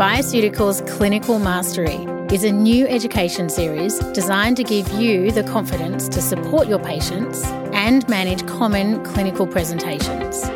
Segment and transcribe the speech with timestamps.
[0.00, 6.22] Bioceuticals Clinical Mastery is a new education series designed to give you the confidence to
[6.22, 10.48] support your patients and manage common clinical presentations.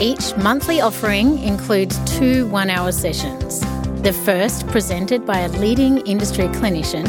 [0.00, 3.60] Each monthly offering includes two one hour sessions.
[4.02, 7.06] The first presented by a leading industry clinician,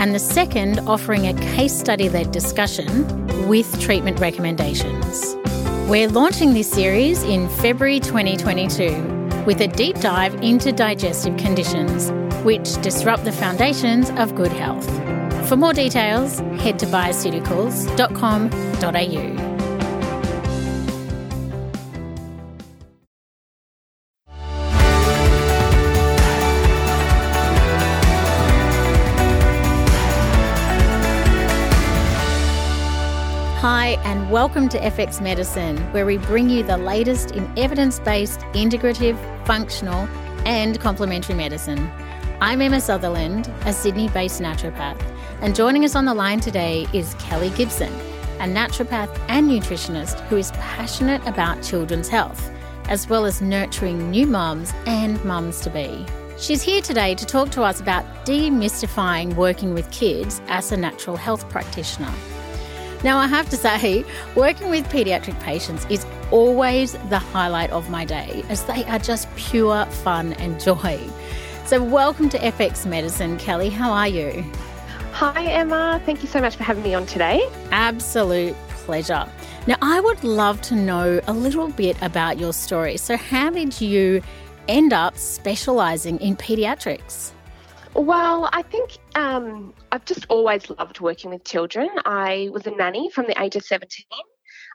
[0.00, 5.36] and the second offering a case study led discussion with treatment recommendations.
[5.88, 12.10] We're launching this series in February 2022 with a deep dive into digestive conditions,
[12.44, 14.88] which disrupt the foundations of good health.
[15.48, 19.49] For more details, head to bioceuticals.com.au.
[34.04, 39.16] and welcome to FX Medicine, where we bring you the latest in evidence based, integrative,
[39.46, 40.08] functional,
[40.46, 41.90] and complementary medicine.
[42.40, 45.00] I'm Emma Sutherland, a Sydney based naturopath,
[45.42, 47.92] and joining us on the line today is Kelly Gibson,
[48.38, 52.50] a naturopath and nutritionist who is passionate about children's health,
[52.88, 56.06] as well as nurturing new mums and mums to be.
[56.38, 61.16] She's here today to talk to us about demystifying working with kids as a natural
[61.16, 62.12] health practitioner.
[63.02, 64.04] Now, I have to say,
[64.36, 69.34] working with paediatric patients is always the highlight of my day, as they are just
[69.36, 71.00] pure fun and joy.
[71.64, 73.70] So, welcome to FX Medicine, Kelly.
[73.70, 74.44] How are you?
[75.12, 76.02] Hi, Emma.
[76.04, 77.40] Thank you so much for having me on today.
[77.70, 79.26] Absolute pleasure.
[79.66, 82.98] Now, I would love to know a little bit about your story.
[82.98, 84.20] So, how did you
[84.68, 87.32] end up specialising in paediatrics?
[87.94, 91.88] Well, I think um, I've just always loved working with children.
[92.04, 94.06] I was a nanny from the age of 17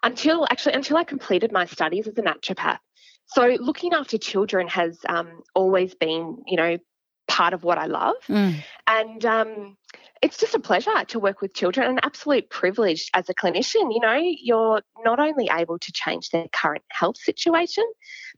[0.04, 2.80] until actually until I completed my studies as a naturopath.
[3.28, 6.78] So looking after children has um, always been, you know,
[7.28, 8.16] part of what I love.
[8.30, 8.64] Mm.
[8.86, 9.78] And um,
[10.22, 13.94] it's just a pleasure to work with children, an absolute privilege as a clinician.
[13.94, 17.84] You know, you're not only able to change their current health situation,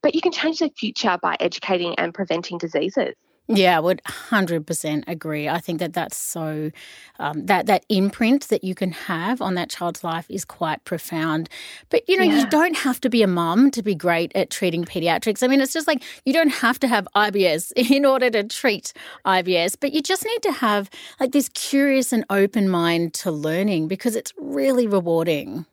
[0.02, 3.16] but you can change their future by educating and preventing diseases.
[3.50, 5.48] Yeah, I would 100% agree.
[5.48, 6.70] I think that that's so,
[7.18, 11.48] um, that, that imprint that you can have on that child's life is quite profound.
[11.90, 12.40] But, you know, yeah.
[12.40, 15.44] you don't have to be a mum to be great at treating pediatrics.
[15.44, 18.92] I mean, it's just like you don't have to have IBS in order to treat
[19.26, 23.88] IBS, but you just need to have like this curious and open mind to learning
[23.88, 25.66] because it's really rewarding.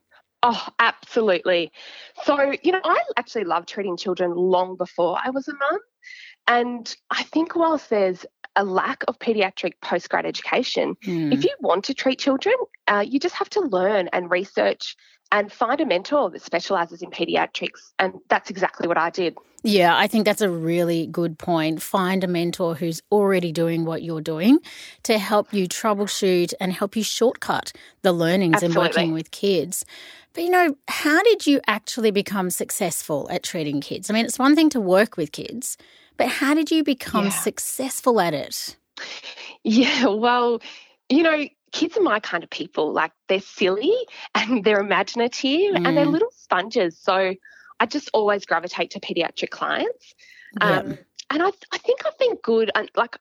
[0.47, 1.73] Oh, absolutely.
[2.25, 5.81] So, you know, I actually loved treating children long before I was a mum.
[6.47, 11.33] And I think whilst there's a lack of pediatric postgrad education, mm.
[11.33, 12.55] if you want to treat children,
[12.87, 14.97] uh, you just have to learn and research
[15.33, 17.93] and find a mentor that specialises in pediatrics.
[17.99, 19.37] And that's exactly what I did.
[19.67, 21.81] Yeah, I think that's a really good point.
[21.81, 24.59] Find a mentor who's already doing what you're doing
[25.05, 27.73] to help you troubleshoot and help you shortcut
[28.03, 28.81] the learnings Absolutely.
[28.83, 29.85] in working with kids.
[30.35, 34.11] But you know, how did you actually become successful at treating kids?
[34.11, 35.79] I mean, it's one thing to work with kids,
[36.17, 37.31] but how did you become yeah.
[37.31, 38.77] successful at it?
[39.63, 40.61] Yeah, well,
[41.09, 42.93] you know, kids are my kind of people.
[42.93, 43.95] Like they're silly
[44.35, 45.87] and they're imaginative mm.
[45.87, 46.13] and they're mm.
[46.13, 46.99] little sponges.
[46.99, 47.35] So
[47.81, 50.15] I just always gravitate to pediatric clients.
[50.61, 50.79] Yeah.
[50.79, 50.99] Um,
[51.31, 52.71] and I, I think I've been good.
[52.75, 53.19] And like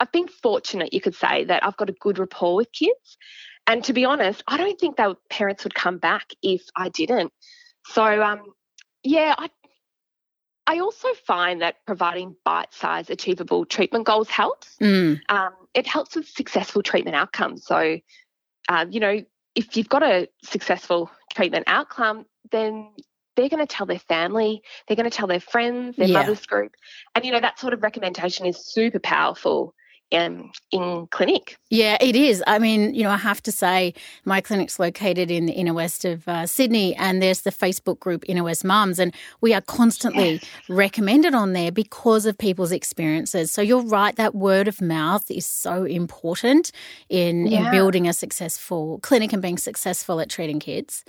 [0.00, 3.16] I've been fortunate, you could say, that I've got a good rapport with kids.
[3.66, 7.32] And to be honest, I don't think their parents would come back if I didn't.
[7.86, 8.42] So um,
[9.04, 9.48] yeah, I
[10.66, 14.76] I also find that providing bite sized, achievable treatment goals helps.
[14.80, 15.20] Mm.
[15.28, 17.66] Um, it helps with successful treatment outcomes.
[17.66, 17.98] So,
[18.68, 19.22] uh, you know,
[19.54, 22.90] if you've got a successful treatment outcome, then
[23.36, 26.20] they're going to tell their family, they're going to tell their friends, their yeah.
[26.20, 26.72] mother's group.
[27.14, 29.74] And, you know, that sort of recommendation is super powerful
[30.12, 31.56] um, in clinic.
[31.70, 32.42] Yeah, it is.
[32.46, 36.04] I mean, you know, I have to say, my clinic's located in the inner west
[36.04, 40.32] of uh, Sydney, and there's the Facebook group Inner West Mums, and we are constantly
[40.32, 40.44] yes.
[40.68, 43.50] recommended on there because of people's experiences.
[43.50, 46.72] So you're right, that word of mouth is so important
[47.08, 47.66] in, yeah.
[47.66, 51.04] in building a successful clinic and being successful at treating kids.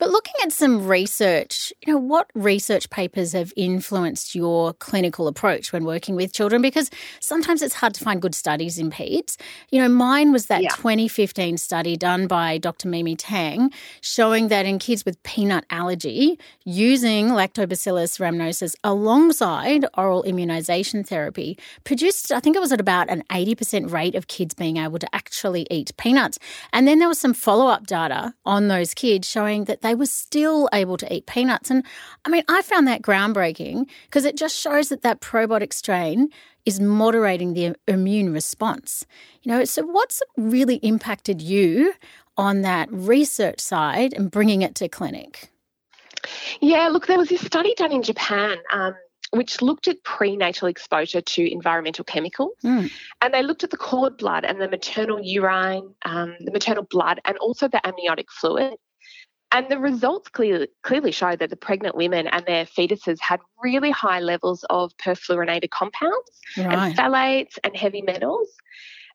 [0.00, 5.74] But looking at some research, you know, what research papers have influenced your clinical approach
[5.74, 6.62] when working with children?
[6.62, 9.36] Because sometimes it's hard to find good studies in peds.
[9.68, 10.70] You know, mine was that yeah.
[10.70, 12.88] 2015 study done by Dr.
[12.88, 13.70] Mimi Tang
[14.00, 22.32] showing that in kids with peanut allergy, using Lactobacillus rhamnosus alongside oral immunization therapy produced,
[22.32, 25.66] I think it was at about an 80% rate of kids being able to actually
[25.70, 26.38] eat peanuts.
[26.72, 29.96] And then there was some follow up data on those kids showing that they they
[29.96, 31.68] were still able to eat peanuts.
[31.68, 31.84] And
[32.24, 36.28] I mean, I found that groundbreaking because it just shows that that probiotic strain
[36.64, 39.04] is moderating the immune response.
[39.42, 41.94] You know, so what's really impacted you
[42.36, 45.50] on that research side and bringing it to clinic?
[46.60, 48.58] Yeah, look, there was this study done in Japan.
[48.72, 48.94] Um,
[49.32, 52.50] which looked at prenatal exposure to environmental chemicals.
[52.64, 52.90] Mm.
[53.20, 57.20] And they looked at the cord blood and the maternal urine, um, the maternal blood,
[57.24, 58.74] and also the amniotic fluid.
[59.52, 63.90] And the results clearly, clearly show that the pregnant women and their fetuses had really
[63.90, 66.66] high levels of perfluorinated compounds right.
[66.66, 68.48] and phthalates and heavy metals.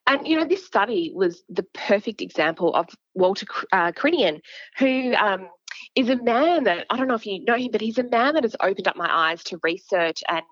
[0.07, 4.41] And, you know, this study was the perfect example of Walter uh, Crinnion,
[4.77, 5.47] who um,
[5.95, 8.35] is a man that, I don't know if you know him, but he's a man
[8.35, 10.43] that has opened up my eyes to research and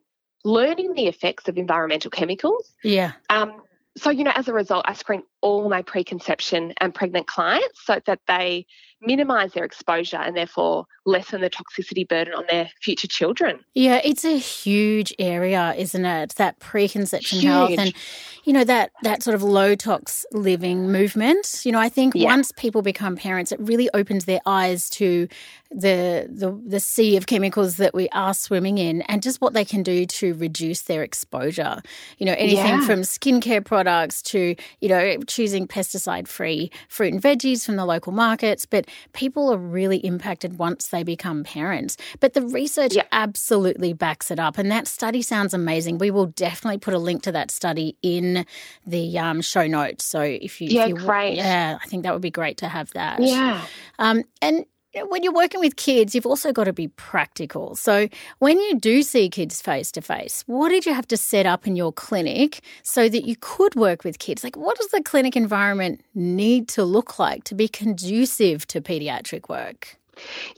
[0.43, 2.73] learning the effects of environmental chemicals.
[2.83, 3.11] Yeah.
[3.29, 3.61] Um,
[3.95, 8.01] so, you know, as a result, I screen all my preconception and pregnant clients so
[8.07, 8.65] that they
[9.05, 13.59] minimize their exposure and therefore lessen the toxicity burden on their future children.
[13.73, 16.35] Yeah, it's a huge area, isn't it?
[16.35, 17.51] That preconception huge.
[17.51, 17.93] health and
[18.45, 21.61] you know that that sort of low tox living movement.
[21.63, 22.25] You know, I think yeah.
[22.25, 25.27] once people become parents, it really opens their eyes to
[25.71, 29.65] the, the the sea of chemicals that we are swimming in and just what they
[29.65, 31.81] can do to reduce their exposure.
[32.17, 32.85] You know, anything yeah.
[32.85, 38.11] from skincare products to, you know, choosing pesticide free fruit and veggies from the local
[38.11, 41.97] markets, but people are really impacted once they become parents.
[42.19, 43.03] But the research yeah.
[43.11, 44.57] absolutely backs it up.
[44.57, 45.97] And that study sounds amazing.
[45.97, 48.45] We will definitely put a link to that study in
[48.85, 50.05] the um, show notes.
[50.05, 51.35] So if you, yeah, if you, great.
[51.35, 53.21] Yeah, I think that would be great to have that.
[53.21, 53.65] Yeah.
[53.99, 54.65] Um, and
[55.09, 57.75] when you're working with kids, you've also got to be practical.
[57.75, 58.07] So,
[58.39, 61.65] when you do see kids face to face, what did you have to set up
[61.67, 64.43] in your clinic so that you could work with kids?
[64.43, 69.49] Like, what does the clinic environment need to look like to be conducive to pediatric
[69.49, 69.97] work?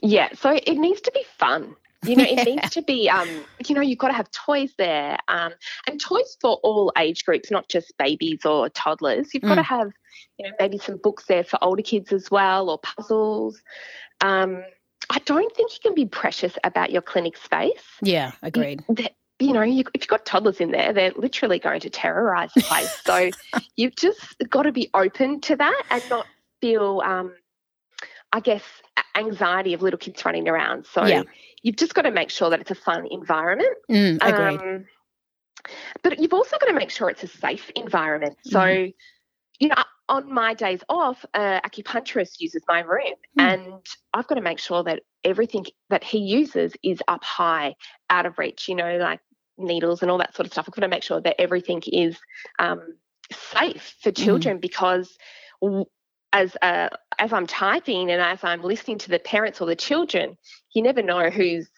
[0.02, 1.74] Yeah, so it needs to be fun.
[2.04, 2.40] You know, yeah.
[2.42, 3.28] it needs to be, um,
[3.66, 5.52] you know, you've got to have toys there um,
[5.86, 9.32] and toys for all age groups, not just babies or toddlers.
[9.32, 9.48] You've mm.
[9.48, 9.90] got to have,
[10.38, 13.60] you know, maybe some books there for older kids as well or puzzles.
[14.20, 14.62] Um,
[15.10, 17.84] I don't think you can be precious about your clinic space.
[18.02, 18.82] Yeah, agreed.
[18.88, 19.06] You,
[19.38, 22.62] you know, you, if you've got toddlers in there, they're literally going to terrorize the
[22.62, 23.00] place.
[23.04, 23.30] so
[23.76, 26.26] you've just got to be open to that and not
[26.60, 27.34] feel, um,
[28.32, 28.62] I guess,
[29.14, 30.86] anxiety of little kids running around.
[30.86, 31.22] So yeah.
[31.62, 33.76] you've just got to make sure that it's a fun environment.
[33.90, 34.60] Mm, agreed.
[34.60, 34.86] Um,
[36.02, 38.36] but you've also got to make sure it's a safe environment.
[38.42, 38.94] So, mm.
[39.58, 43.42] you know, on my days off, uh, acupuncturist uses my room, mm.
[43.42, 47.74] and I've got to make sure that everything that he uses is up high,
[48.10, 48.68] out of reach.
[48.68, 49.20] You know, like
[49.58, 50.66] needles and all that sort of stuff.
[50.68, 52.16] I've got to make sure that everything is
[52.58, 52.96] um,
[53.32, 54.22] safe for hmm.
[54.22, 54.60] children mm.
[54.60, 55.16] because
[56.32, 56.88] as uh,
[57.18, 60.36] as I'm typing and as I'm listening to the parents or the children,
[60.74, 61.68] you never know who's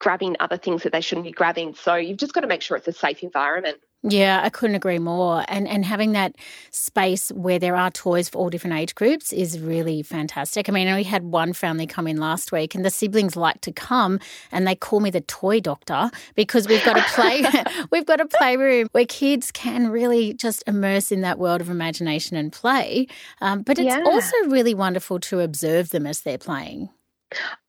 [0.00, 1.74] grabbing other things that they shouldn't be grabbing.
[1.74, 3.78] So you've just got to make sure it's a safe environment.
[4.08, 5.44] Yeah, I couldn't agree more.
[5.48, 6.36] And and having that
[6.70, 10.68] space where there are toys for all different age groups is really fantastic.
[10.68, 13.72] I mean, we had one family come in last week, and the siblings like to
[13.72, 14.20] come,
[14.52, 17.42] and they call me the toy doctor because we've got a play
[17.90, 22.36] we've got a playroom where kids can really just immerse in that world of imagination
[22.36, 23.08] and play.
[23.40, 24.04] Um, but it's yeah.
[24.06, 26.90] also really wonderful to observe them as they're playing.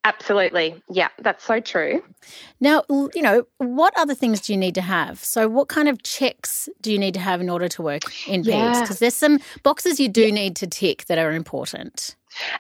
[0.04, 0.82] Absolutely.
[0.90, 2.04] Yeah, that's so true.
[2.62, 5.22] Now, you know, what other things do you need to have?
[5.24, 8.44] So, what kind of checks do you need to have in order to work in
[8.44, 8.82] yeah.
[8.82, 12.16] Because there's some boxes you do need to tick that are important.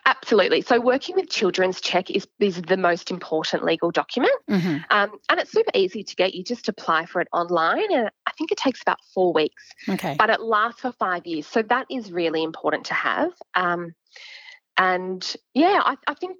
[0.05, 0.61] Absolutely.
[0.61, 4.33] So, working with Children's Check is, is the most important legal document.
[4.49, 4.77] Mm-hmm.
[4.89, 6.33] Um, and it's super easy to get.
[6.33, 9.63] You just apply for it online, and I think it takes about four weeks.
[9.87, 10.15] Okay.
[10.17, 11.45] But it lasts for five years.
[11.47, 13.31] So, that is really important to have.
[13.55, 13.93] Um,
[14.77, 16.37] and yeah, I, I think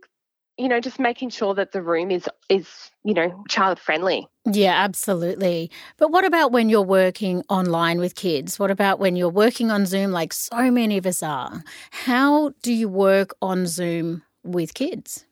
[0.57, 2.67] you know, just making sure that the room is is
[3.03, 4.27] you know child friendly.
[4.45, 5.69] Yeah, absolutely.
[5.97, 8.57] But what about when you're working online with kids?
[8.57, 11.63] What about when you're working on Zoom, like so many of us are?
[11.91, 15.25] How do you work on Zoom with kids?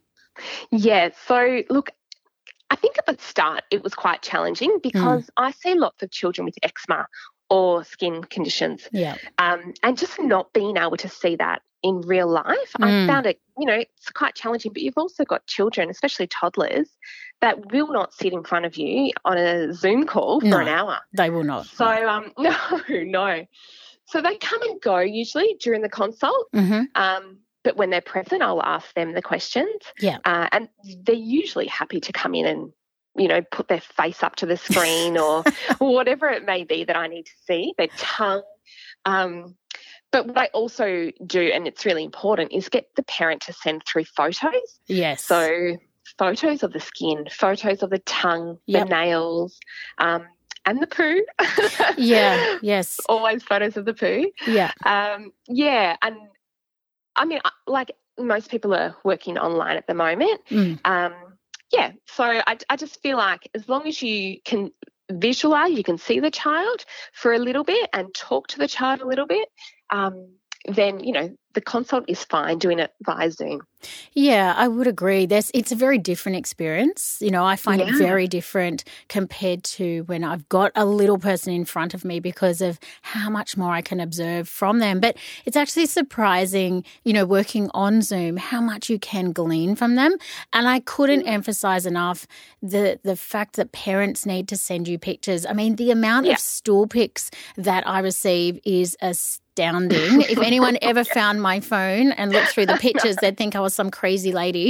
[0.72, 1.10] Yeah.
[1.28, 1.92] So look,
[2.70, 5.30] I think at the start it was quite challenging because mm.
[5.38, 7.08] I see lots of children with eczema
[7.50, 8.88] or skin conditions.
[8.92, 9.18] Yeah.
[9.38, 13.04] Um, and just not being able to see that in real life, mm.
[13.04, 14.74] I found it, you know, it's quite challenging.
[14.74, 16.90] But you've also got children, especially toddlers,
[17.42, 20.68] that will not sit in front of you on a Zoom call for no, an
[20.68, 20.98] hour.
[21.16, 21.68] They will not.
[21.68, 22.56] So, um, no,
[22.90, 23.46] no.
[24.08, 26.48] So they come and go usually during the consult.
[26.56, 26.84] Mm-hmm.
[26.96, 29.82] Um, but when they're present, I'll ask them the questions.
[30.00, 30.18] Yeah.
[30.26, 30.70] Uh, and
[31.04, 32.72] they're usually happy to come in and
[33.18, 35.42] you know, put their face up to the screen or
[35.78, 38.44] whatever it may be that I need to see, their tongue.
[39.06, 39.56] Um,
[40.16, 43.84] but what I also do, and it's really important, is get the parent to send
[43.86, 44.80] through photos.
[44.88, 45.26] Yes.
[45.26, 45.78] So
[46.18, 48.88] photos of the skin, photos of the tongue, Yep.
[48.88, 49.60] the nails,
[49.98, 50.26] um,
[50.66, 51.26] and the poo.
[51.98, 52.60] Yeah.
[52.62, 53.02] Yes.
[53.10, 54.32] Always photos of the poo.
[54.48, 54.72] Yeah.
[54.86, 56.16] Um, yeah, and
[57.18, 60.40] I mean, like most people are working online at the moment.
[60.50, 60.80] Mm.
[60.86, 61.14] Um,
[61.74, 64.72] yeah, so I, I just feel like as long as you can
[65.12, 69.02] visualize, you can see the child for a little bit and talk to the child
[69.02, 69.50] a little bit,
[69.96, 70.36] um,
[70.68, 73.62] then you know the consult is fine doing it via Zoom.
[74.14, 75.26] Yeah, I would agree.
[75.26, 77.18] There's it's a very different experience.
[77.22, 81.54] You know, I find it very different compared to when I've got a little person
[81.54, 85.00] in front of me because of how much more I can observe from them.
[85.00, 89.96] But it's actually surprising, you know, working on Zoom, how much you can glean from
[89.96, 90.16] them.
[90.54, 91.30] And I couldn't mm.
[91.30, 92.28] emphasize enough
[92.62, 95.46] the the fact that parents need to send you pictures.
[95.46, 96.34] I mean, the amount Yeah.
[96.34, 100.22] of stool pics that I receive is astounding.
[100.30, 103.74] if anyone ever found my phone and looked through the pictures, they'd think I was
[103.82, 104.70] some crazy lady.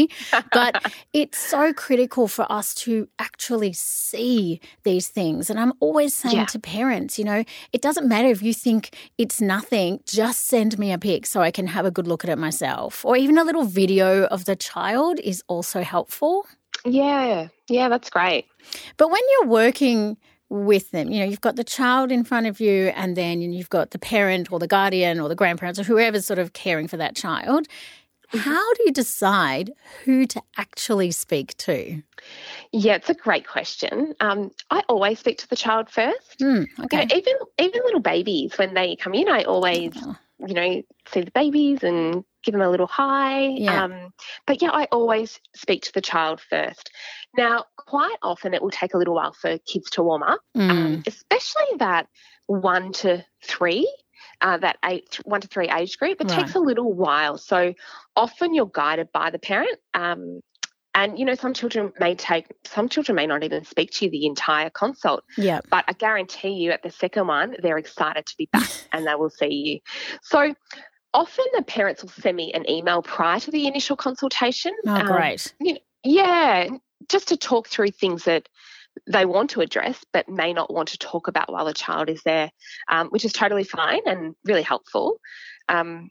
[0.52, 0.74] But
[1.22, 5.50] it's so critical for us to actually see these things.
[5.50, 6.46] And I'm always saying Yeah.
[6.56, 8.82] to parents, you know, it doesn't matter if you think
[9.18, 12.30] it's nothing, just send me a pic so I can have a good look at
[12.30, 13.06] it myself.
[13.06, 16.46] Or even a little video of the child is also helpful.
[16.84, 18.46] Yeah, yeah, that's great.
[18.98, 20.18] But when you're working
[20.64, 23.70] with them, you know, you've got the child in front of you, and then you've
[23.70, 26.98] got the parent or the guardian or the grandparents or whoever's sort of caring for
[26.98, 27.68] that child.
[28.30, 29.72] How do you decide
[30.04, 32.02] who to actually speak to?
[32.72, 34.16] Yeah, it's a great question.
[34.20, 36.42] Um, I always speak to the child first.
[36.42, 37.06] You okay.
[37.06, 41.22] know, even even little babies when they come in, I always Oh, you know see
[41.22, 43.48] the babies and give them a little hi.
[43.48, 43.84] Yeah.
[43.86, 44.14] Um,
[44.46, 46.90] but yeah, I always speak to the child first.
[47.38, 50.70] Now, quite often it will take a little while for kids to warm up, mm,
[50.70, 52.08] um, especially that
[52.48, 53.92] one to three.
[54.42, 56.40] Uh, that eight, one to three age group, it Right.
[56.40, 57.38] takes a little while.
[57.38, 57.74] So
[58.18, 59.78] often you're guided by the parent.
[59.94, 60.42] Um,
[60.96, 64.12] and, you know, some children may take, some children may not even speak to you
[64.12, 65.26] the entire consult.
[65.38, 65.60] yeah.
[65.70, 69.14] But I guarantee you at the second one, they're excited to be back and they
[69.16, 69.80] will see you.
[70.24, 70.56] So
[71.14, 74.72] often the parents will send me an email prior to the initial consultation.
[74.88, 75.54] Oh, um, great.
[76.04, 76.70] yeah,
[77.10, 78.48] just to talk through things that
[79.08, 82.22] they want to address but may not want to talk about while the child is
[82.24, 82.50] there,
[82.90, 85.20] um, which is totally fine and really helpful.
[85.68, 86.10] Um,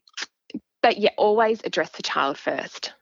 [0.85, 2.93] but yeah, always address the child first.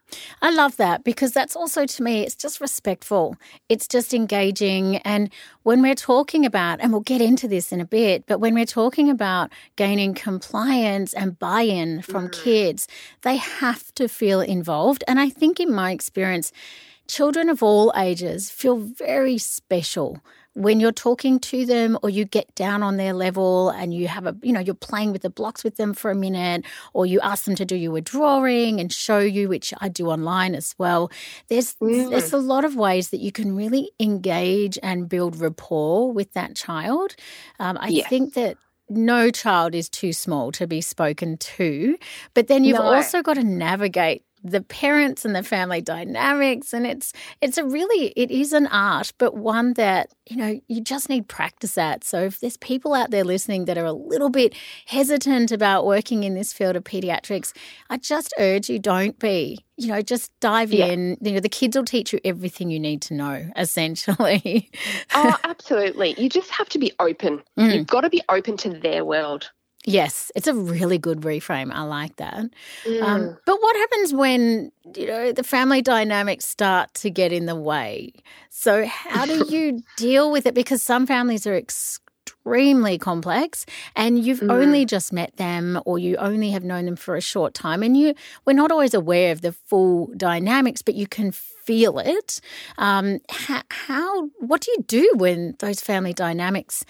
[0.41, 3.35] I love that because that's also to me, it's just respectful.
[3.67, 4.97] It's just engaging.
[4.99, 5.29] And
[5.63, 8.65] when we're talking about, and we'll get into this in a bit, but when we're
[8.65, 12.31] talking about gaining compliance and buy in from mm.
[12.31, 12.87] kids,
[13.23, 15.03] they have to feel involved.
[15.05, 16.53] And I think in my experience,
[17.09, 20.21] children of all ages feel very special
[20.55, 24.27] when you're talking to them or you get down on their level and you have
[24.27, 27.19] a you know you're playing with the blocks with them for a minute or you
[27.21, 30.75] ask them to do you a drawing and show you which I do online as
[30.77, 31.11] well
[31.49, 32.11] there's Mm.
[32.11, 36.55] there's a lot of ways that you can really engage and build rapport with that
[36.55, 37.15] child
[37.59, 38.57] um, I think that
[38.89, 41.97] no child is too small to be spoken to
[42.35, 42.93] but then you've No.
[42.93, 48.07] also got to navigate the parents and the family dynamics and it's it's a really
[48.15, 52.19] it is an art but one that you know you just need practice at so
[52.23, 54.53] if there's people out there listening that are a little bit
[54.85, 57.53] hesitant about working in this field of pediatrics
[57.89, 60.87] i just urge you don't be you know just dive Yeah.
[60.87, 64.69] in you know the kids will teach you everything you need to know essentially
[65.13, 66.15] oh, absolutely.
[66.17, 67.41] You just have to be open.
[67.57, 67.73] Mm.
[67.75, 69.51] You've got to be open to their world.
[69.85, 72.45] Yes it's a really good reframe i like that
[72.85, 73.03] Mm.
[73.03, 77.55] Um, but what happens when you know the family dynamics start to get in the
[77.55, 78.11] way?
[78.49, 80.53] So how do you deal with it?
[80.53, 84.51] Because some families are extremely complex, and you've Mm.
[84.51, 87.95] only just met them, or you only have known them for a short time, and
[87.97, 88.13] you
[88.45, 92.41] we're not always aware of the full dynamics, but you can feel it.
[92.77, 96.83] Um, how, how what do you do when those family dynamics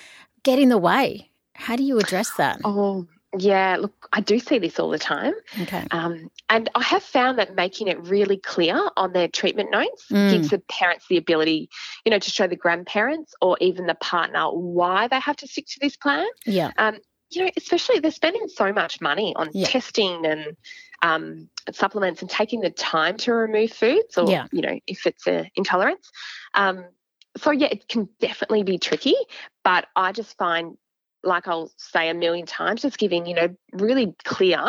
[0.43, 1.29] get in the way?
[1.63, 2.59] How do you address that?
[2.65, 3.07] Oh,
[3.39, 3.77] yeah.
[3.79, 5.33] Look, I do see this all the time.
[5.61, 5.87] Okay.
[5.91, 10.29] Um, and I have found that making it really clear on their treatment notes Mm.
[10.29, 11.69] gives the parents the ability,
[12.05, 15.67] you know, to show the grandparents or even the partner why they have to stick
[15.67, 16.27] to this plan.
[16.45, 16.71] Yeah.
[16.77, 16.97] Um,
[17.31, 19.67] you know, especially they're spending so much money on Yeah.
[19.67, 20.57] testing and
[21.01, 24.47] um, supplements and taking the time to remove foods or, Yeah.
[24.51, 26.11] you know, if it's an intolerance.
[26.53, 26.85] Um,
[27.37, 29.15] so, yeah, it can definitely be tricky,
[29.63, 30.77] but I just find,
[31.23, 34.61] like I'll say a million times, just giving, you know, really clear,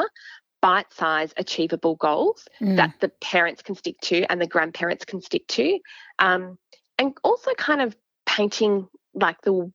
[0.63, 2.77] bite sized, achievable goals Mm.
[2.77, 5.79] that the parents can stick to and the grandparents can stick to.
[6.19, 6.59] Um,
[6.99, 7.97] and also kind of
[8.27, 9.71] painting like the,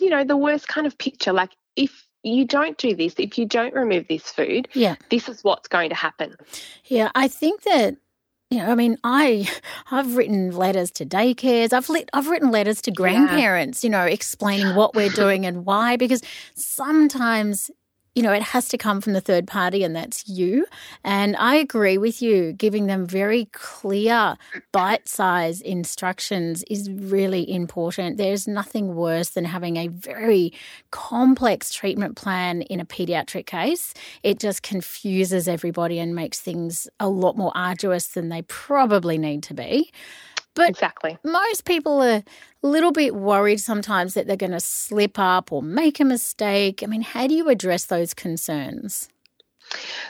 [0.00, 1.32] you know, the worst kind of picture.
[1.32, 4.96] Like if you don't do this, if you don't remove this food, Yeah.
[5.10, 6.34] this is what's going to happen.
[6.86, 7.96] Yeah, I think that
[8.54, 9.48] you know, I mean, I
[9.90, 11.72] I've written letters to daycares.
[11.72, 15.96] I've lit, I've written letters to grandparents, you know, explaining what we're doing and why
[15.96, 16.22] because
[16.54, 17.70] sometimes
[18.14, 20.66] you know, it has to come from the third party, and that's you.
[21.02, 22.52] And I agree with you.
[22.52, 24.36] Giving them very clear,
[24.72, 28.16] bite sized instructions is really important.
[28.16, 30.52] There's nothing worse than having a very
[30.92, 33.94] complex treatment plan in a pediatric case.
[34.22, 39.42] It just confuses everybody and makes things a lot more arduous than they probably need
[39.44, 39.90] to be.
[40.54, 41.18] But exactly.
[41.24, 42.22] most people are
[42.62, 46.82] a little bit worried sometimes that they're going to slip up or make a mistake.
[46.82, 49.08] I mean, how do you address those concerns?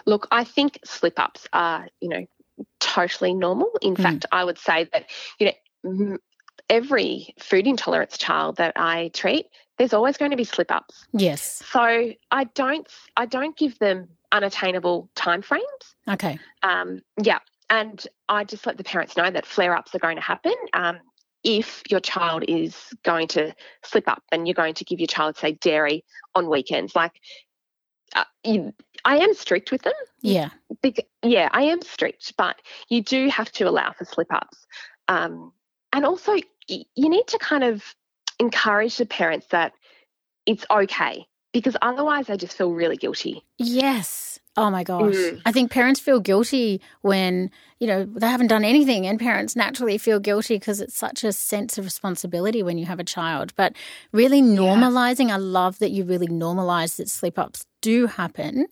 [0.07, 2.27] Look, I think slip ups are, you know,
[2.81, 3.71] totally normal.
[3.81, 4.03] In mm.
[4.03, 5.07] fact, I would say that,
[5.39, 5.53] you
[5.85, 6.19] know,
[6.69, 9.47] every food intolerance child that I treat,
[9.79, 11.07] there's always going to be slip ups.
[11.13, 11.63] Yes.
[11.71, 12.87] So I don't
[13.17, 15.61] I don't give them unattainable timeframes.
[16.09, 16.39] Okay.
[16.63, 17.39] Um, yeah,
[17.75, 20.55] and I just let the parents know that flare ups are going to happen.
[20.73, 21.01] Um,
[21.43, 25.37] if your child is going to slip up and you're going to give your child,
[25.37, 26.05] say, dairy
[26.35, 27.13] on weekends, like
[28.15, 28.73] uh, you,
[29.05, 29.93] I am strict with them.
[30.23, 30.51] Yeah.
[30.83, 32.57] Because, yeah, I am strict, but
[32.89, 34.67] you do have to allow for slip ups.
[35.09, 35.53] Um,
[35.93, 36.33] and also,
[36.69, 37.83] y- you need to kind of
[38.39, 39.73] encourage the parents that
[40.47, 43.43] it's okay because otherwise they just feel really guilty.
[43.59, 44.39] Yes.
[44.57, 45.15] Oh my gosh.
[45.15, 45.43] Mm.
[45.45, 49.99] I think parents feel guilty when, you know, they haven't done anything and parents naturally
[49.99, 53.53] feel guilty because it's such a sense of responsibility when you have a child.
[53.57, 53.75] But
[54.13, 55.35] really normalizing, yeah.
[55.35, 58.67] I love that you really normalize that sleep ups do happen.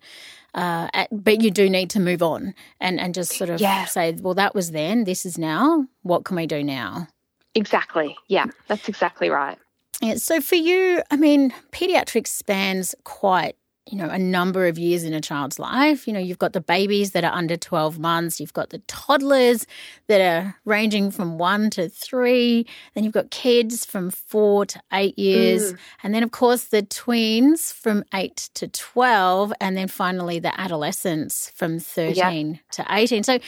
[0.54, 3.86] Uh, at, but you do need to move on and, and just sort of yeah.
[3.86, 5.86] say, well, that was then, this is now.
[6.02, 7.08] What can we do now?
[7.54, 8.16] Exactly.
[8.28, 9.58] Yeah, that's exactly right.
[10.02, 13.56] Yeah, so for you, I mean, pediatrics spans quite
[13.90, 16.06] you know, a number of years in a child's life.
[16.06, 19.66] You know, you've got the babies that are under 12 months, you've got the toddlers
[20.06, 25.18] that are ranging from one to three, then you've got kids from four to eight
[25.18, 25.78] years, mm.
[26.02, 31.50] and then, of course, the tweens from eight to 12, and then finally the adolescents
[31.54, 33.24] from 13 to 18.
[33.24, 33.40] So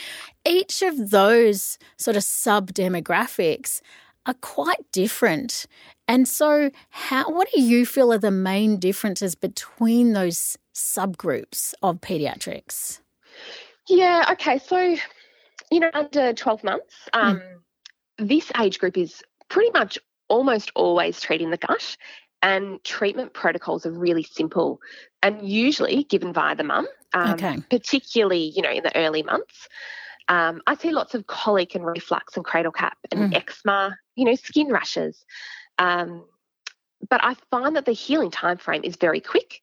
[0.45, 3.81] each of those sort of sub demographics
[4.25, 5.65] are quite different.
[6.07, 12.01] And so, how what do you feel are the main differences between those subgroups of
[12.01, 12.99] pediatrics?
[13.89, 14.59] Yeah, okay.
[14.59, 14.95] So,
[15.71, 17.19] you know, under 12 months, hmm.
[17.19, 18.27] um, mm.
[18.27, 21.97] this age group is pretty much almost always treating the gut,
[22.41, 24.79] and treatment protocols are really simple
[25.23, 27.57] and usually given via the mum, um, okay.
[27.69, 29.67] particularly, you know, in the early months.
[30.27, 33.35] Um, I see lots of colic and reflux and cradle cap and mm.
[33.35, 35.25] eczema, you know, skin rashes.
[35.77, 36.25] Um,
[37.09, 39.61] but I find that the healing time frame is very quick.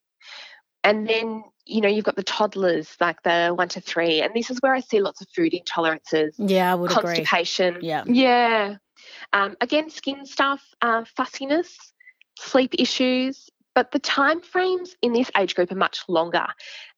[0.85, 4.51] And then, you know, you've got the toddlers, like the one to three, and this
[4.51, 6.35] is where I see lots of food intolerances.
[6.39, 7.77] Yeah, I would constipation.
[7.77, 7.89] Agree.
[7.89, 8.05] Yeah.
[8.07, 8.77] Yeah.
[9.33, 11.77] Um, again, skin stuff, uh, fussiness,
[12.39, 16.47] sleep issues, but the time frames in this age group are much longer.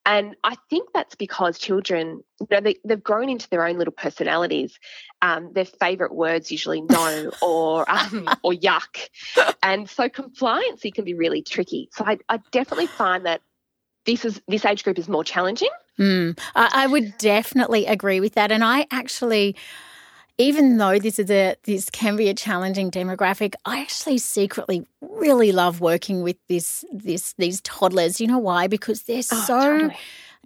[0.07, 3.93] And I think that's because children, you know, they, they've grown into their own little
[3.93, 4.79] personalities.
[5.23, 9.09] Um, their favourite words usually no or um, or yuck,
[9.63, 11.89] and so compliancy can be really tricky.
[11.93, 13.41] So I, I definitely find that
[14.05, 15.71] this is this age group is more challenging.
[15.99, 19.57] Mm, I, I would definitely agree with that, and I actually
[20.39, 25.53] even though this is a this can be a challenging demographic, I actually secretly really
[25.53, 28.21] love working with this this these toddlers.
[28.21, 28.67] You know why?
[28.67, 29.97] Because they're oh, so totally.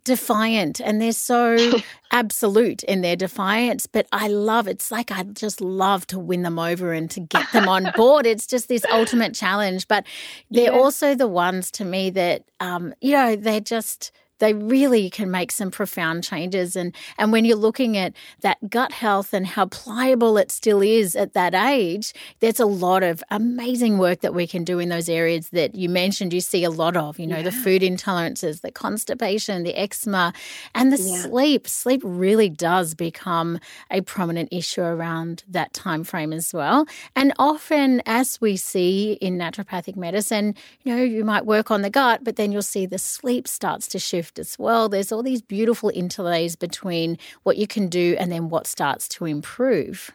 [0.04, 3.86] defiant and they're so absolute in their defiance.
[3.86, 7.50] But I love it's like I just love to win them over and to get
[7.52, 8.26] them on board.
[8.26, 9.88] It's just this ultimate challenge.
[9.88, 10.04] But
[10.50, 10.78] they're yeah.
[10.78, 15.52] also the ones to me that um, you know they're just they really can make
[15.52, 16.76] some profound changes.
[16.76, 21.16] And, and when you're looking at that gut health and how pliable it still is
[21.16, 25.08] at that age, there's a lot of amazing work that we can do in those
[25.08, 27.42] areas that you mentioned you see a lot of, you know, yeah.
[27.42, 30.32] the food intolerances, the constipation, the eczema,
[30.74, 31.22] and the yeah.
[31.22, 31.68] sleep.
[31.68, 33.58] Sleep really does become
[33.90, 36.86] a prominent issue around that time frame as well.
[37.16, 41.90] And often, as we see in naturopathic medicine, you know, you might work on the
[41.90, 44.88] gut, but then you'll see the sleep starts to shift as well.
[44.88, 49.26] There's all these beautiful interlays between what you can do and then what starts to
[49.26, 50.10] improve.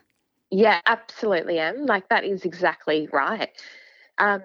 [0.52, 1.86] Yeah, absolutely, Em.
[1.86, 3.50] Like that is exactly right.
[4.18, 4.44] Um,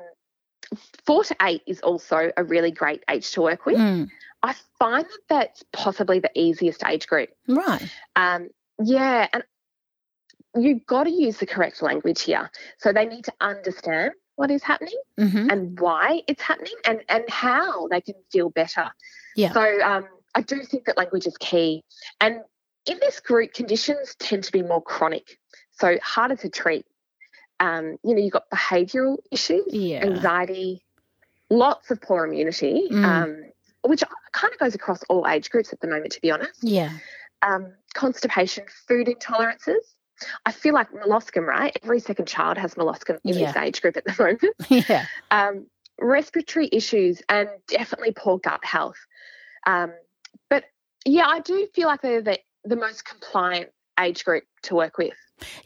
[1.05, 3.77] four to eight is also a really great age to work with.
[3.77, 4.09] Mm.
[4.43, 7.31] I find that that's possibly the easiest age group.
[7.49, 7.83] Right.
[8.15, 8.49] Um,
[8.83, 9.43] yeah, and
[10.57, 12.51] you've got to use the correct language here.
[12.79, 17.29] So they need to understand what is happening hmm and why it's happening and, and
[17.29, 18.87] how they can feel better.
[19.39, 19.53] Yeah.
[19.53, 21.85] So um, I do think that language is key.
[22.21, 22.41] And
[22.87, 25.39] in this group, conditions tend to be more chronic,
[25.71, 26.85] so harder to treat.
[27.61, 30.05] Um, you know, you've got behavioural issues, Yeah.
[30.05, 30.83] anxiety,
[31.51, 33.05] lots of poor immunity, Mm.
[33.05, 33.45] um,
[33.83, 36.63] which kind of goes across all age groups at the moment, to be honest.
[36.63, 36.91] Yeah.
[37.43, 39.85] Um, constipation, food intolerances.
[40.45, 41.77] I feel like molluscum, right?
[41.85, 44.89] Every second child has molluscum in this age group at the moment.
[44.89, 45.07] Yeah.
[45.31, 45.67] Um,
[46.01, 48.99] respiratory issues and definitely poor gut health.
[49.67, 49.93] Um,
[50.51, 50.65] but
[51.05, 55.15] yeah, I do feel like they're the, the most compliant age group to work with.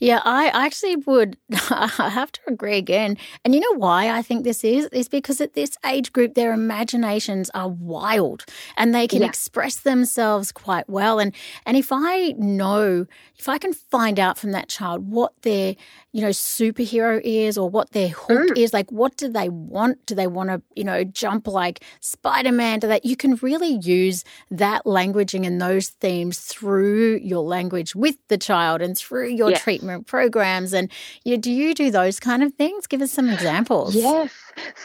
[0.01, 1.37] Yeah, I actually would
[1.71, 3.17] I have to agree again.
[3.45, 4.87] And you know why I think this is?
[4.93, 8.45] Is because at this age group, their imaginations are wild
[8.77, 9.29] and they can Yeah.
[9.29, 11.19] express themselves quite well.
[11.19, 11.35] And
[11.67, 13.07] and if I know,
[13.39, 15.75] if I can find out from that child what their,
[16.13, 18.59] you know, superhero is or what their hook Mm.
[18.59, 20.05] is, like what do they want?
[20.07, 23.05] Do they want to, you know, jump like Spider-Man to that?
[23.05, 28.83] You can really use that languaging and those themes through your language with the child
[28.83, 29.62] and through your Yes.
[29.63, 30.73] Treatment programs.
[30.73, 30.91] And
[31.25, 32.87] you know, do you do those kind of things?
[32.87, 33.95] Give us some examples.
[33.95, 34.33] Yes.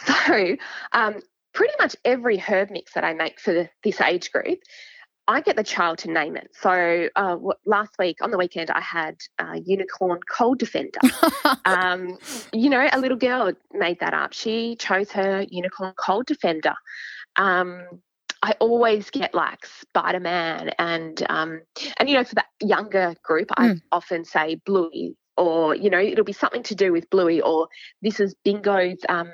[0.06, 0.56] So,
[0.92, 1.20] um,
[1.52, 4.60] pretty much every herb mix that I make for the, this age group,
[5.26, 6.50] I get the child to name it.
[6.60, 7.36] So, uh,
[7.66, 11.00] last week on the weekend, I had uh, Unicorn Cold Defender.
[11.64, 12.16] um,
[12.52, 14.32] you know, a little girl made that up.
[14.32, 16.74] She chose her Unicorn Cold Defender.
[17.36, 17.84] Um,
[18.42, 21.60] I always get like Spider Man and um,
[21.98, 23.80] and you know for that younger group, I Mm.
[23.92, 27.68] often say Bluey or you know it'll be something to do with Bluey or
[28.02, 29.32] this is Bingo's um,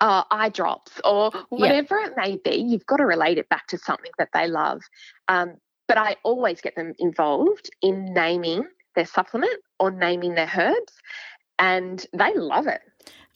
[0.00, 2.56] uh, eye drops or whatever it may be.
[2.56, 4.82] You've got to relate it back to something that they love.
[5.28, 5.54] Um,
[5.88, 10.92] but I always get them involved in naming their supplement or naming their herbs,
[11.58, 12.80] and they love it.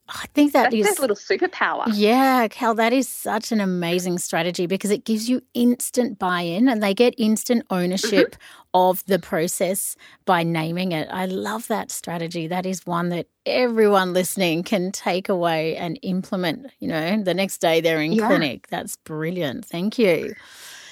[0.08, 1.84] I think that That's is little superpower.
[1.92, 6.68] Yeah, Kel, that is such an amazing strategy because it gives you instant buy in
[6.68, 8.36] and they get instant ownership
[8.72, 11.08] of the process by naming it.
[11.12, 12.46] I love that strategy.
[12.46, 17.58] That is one that everyone listening can take away and implement, you know, the next
[17.58, 18.28] day they're in Yeah.
[18.28, 18.66] clinic.
[18.68, 19.66] That's brilliant.
[19.66, 20.34] Thank you.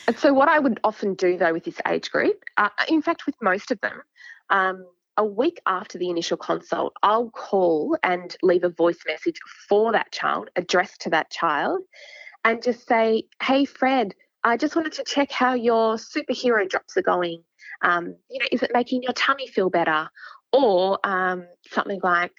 [0.09, 3.27] And so, what I would often do though with this age group, uh, in fact,
[3.27, 4.03] with most of them,
[4.51, 9.93] um, a week after the initial consult, I'll call and leave a voice message for
[9.93, 11.81] that child, addressed to that child,
[12.45, 17.03] and just say, Hey, Fred, I just wanted to check how your superhero drops are
[17.03, 17.43] going.
[17.83, 20.09] Um, you know, is it making your tummy feel better?
[20.53, 22.33] Or um, something like,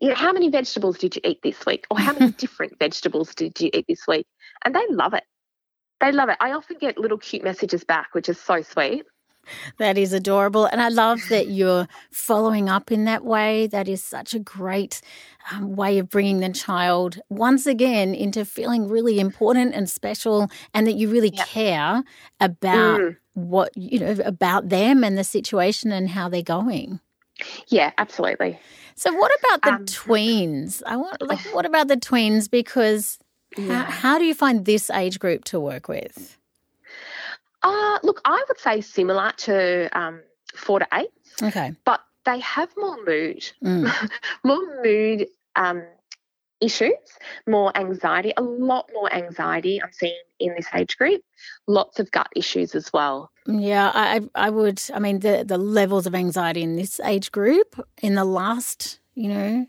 [0.00, 1.86] you know, how many vegetables did you eat this week?
[1.90, 4.26] Or how many different vegetables did you eat this week?
[4.64, 5.24] And they love it.
[6.00, 6.36] They love it.
[6.40, 9.04] I often get little cute messages back, which is so sweet.
[9.78, 10.66] That is adorable.
[10.66, 13.66] And I love that you're following up in that way.
[13.66, 15.00] That is such a great
[15.52, 20.86] um, way of bringing the child once again into feeling really important and special and
[20.86, 21.44] that you really Yeah.
[21.44, 22.04] care
[22.40, 23.16] about Mm.
[23.34, 27.00] what, you know, about them and the situation and how they're going.
[27.68, 28.58] Yeah, absolutely.
[28.94, 30.82] So, what about the Um, tweens?
[30.86, 32.50] I want, like, what about the tweens?
[32.50, 33.18] Because
[33.68, 36.38] how, how do you find this age group to work with?
[37.62, 40.20] Uh, look, I would say similar to um,
[40.54, 41.10] four to eight,
[41.42, 41.72] Okay.
[41.84, 44.10] but they have more mood, Mm.
[44.44, 45.82] more mood um,
[46.60, 46.92] issues,
[47.46, 51.22] more anxiety, a lot more anxiety I'm seeing in this age group,
[51.66, 53.30] lots of gut issues as well.
[53.46, 54.82] Yeah, I I I would.
[54.92, 59.28] I mean, the the levels of anxiety in this age group in the last, you
[59.28, 59.66] know,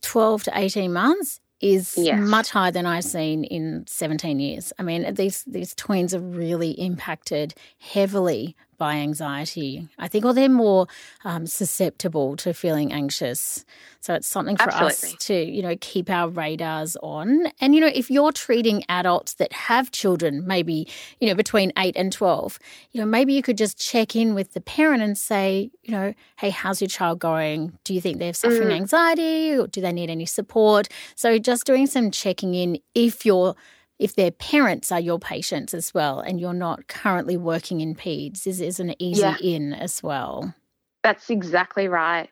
[0.00, 4.72] twelve to eighteen months is much higher than I've seen in seventeen years.
[4.78, 9.88] I mean, these these tweens are really impacted heavily by anxiety.
[10.04, 10.86] I think, or they're more
[11.24, 13.64] um, susceptible to feeling anxious.
[14.00, 17.46] So it's something for us to, you know, keep our radars on.
[17.60, 20.88] And you know, if you're treating adults that have children, maybe
[21.20, 22.58] you know between eight and twelve
[22.92, 26.12] you know, maybe you could just check in with the parent and say, you know,
[26.40, 27.78] hey, how's your child going?
[27.84, 28.80] Do you think they're suffering Mm.
[28.82, 30.88] anxiety or do they need any support?
[31.14, 33.54] So just doing some checking in if you're
[34.02, 38.46] if their parents are your patients as well and you're not currently working in peds
[38.46, 39.36] is, is an easy Yeah.
[39.40, 40.54] in as well.
[41.02, 42.28] That's exactly right.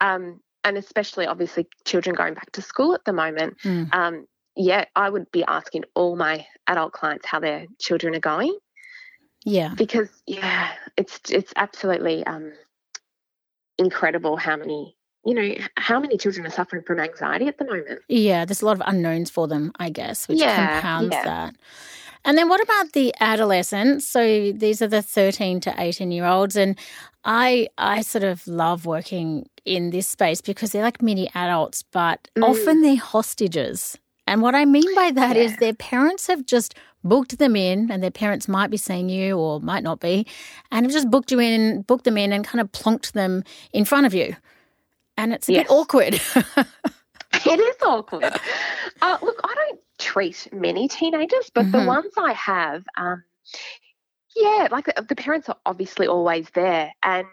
[0.00, 3.58] Um, and especially, obviously, children going back to school at the moment.
[3.62, 3.94] Mm.
[3.94, 8.56] Um, yeah, I would be asking all my adult clients how their children are going.
[9.46, 9.74] Yeah.
[9.76, 12.52] because yeah, it's it's absolutely um,
[13.78, 18.00] incredible how many you know how many children are suffering from anxiety at the moment.
[18.08, 21.24] Yeah, there's a lot of unknowns for them, I guess, which Yeah, compounds yeah.
[21.24, 21.56] that.
[22.24, 24.06] And then what about the adolescents?
[24.06, 26.56] So these are the 13 to 18 year olds.
[26.56, 26.78] And
[27.24, 32.28] I, I sort of love working in this space because they're like mini adults, but
[32.34, 32.42] mm.
[32.42, 33.98] often they're hostages.
[34.26, 35.42] And what I mean by that yeah.
[35.42, 39.36] is their parents have just booked them in, and their parents might be seeing you
[39.36, 40.26] or might not be,
[40.72, 43.84] and have just booked you in, booked them in, and kind of plonked them in
[43.84, 44.34] front of you.
[45.16, 45.62] And it's a yes.
[45.64, 46.14] bit awkward.
[47.46, 48.24] it is awkward.
[49.02, 51.80] Uh, look, I don't treat many teenagers, but mm-hmm.
[51.80, 53.22] the ones I have, um,
[54.34, 57.26] yeah, like the, the parents are obviously always there, and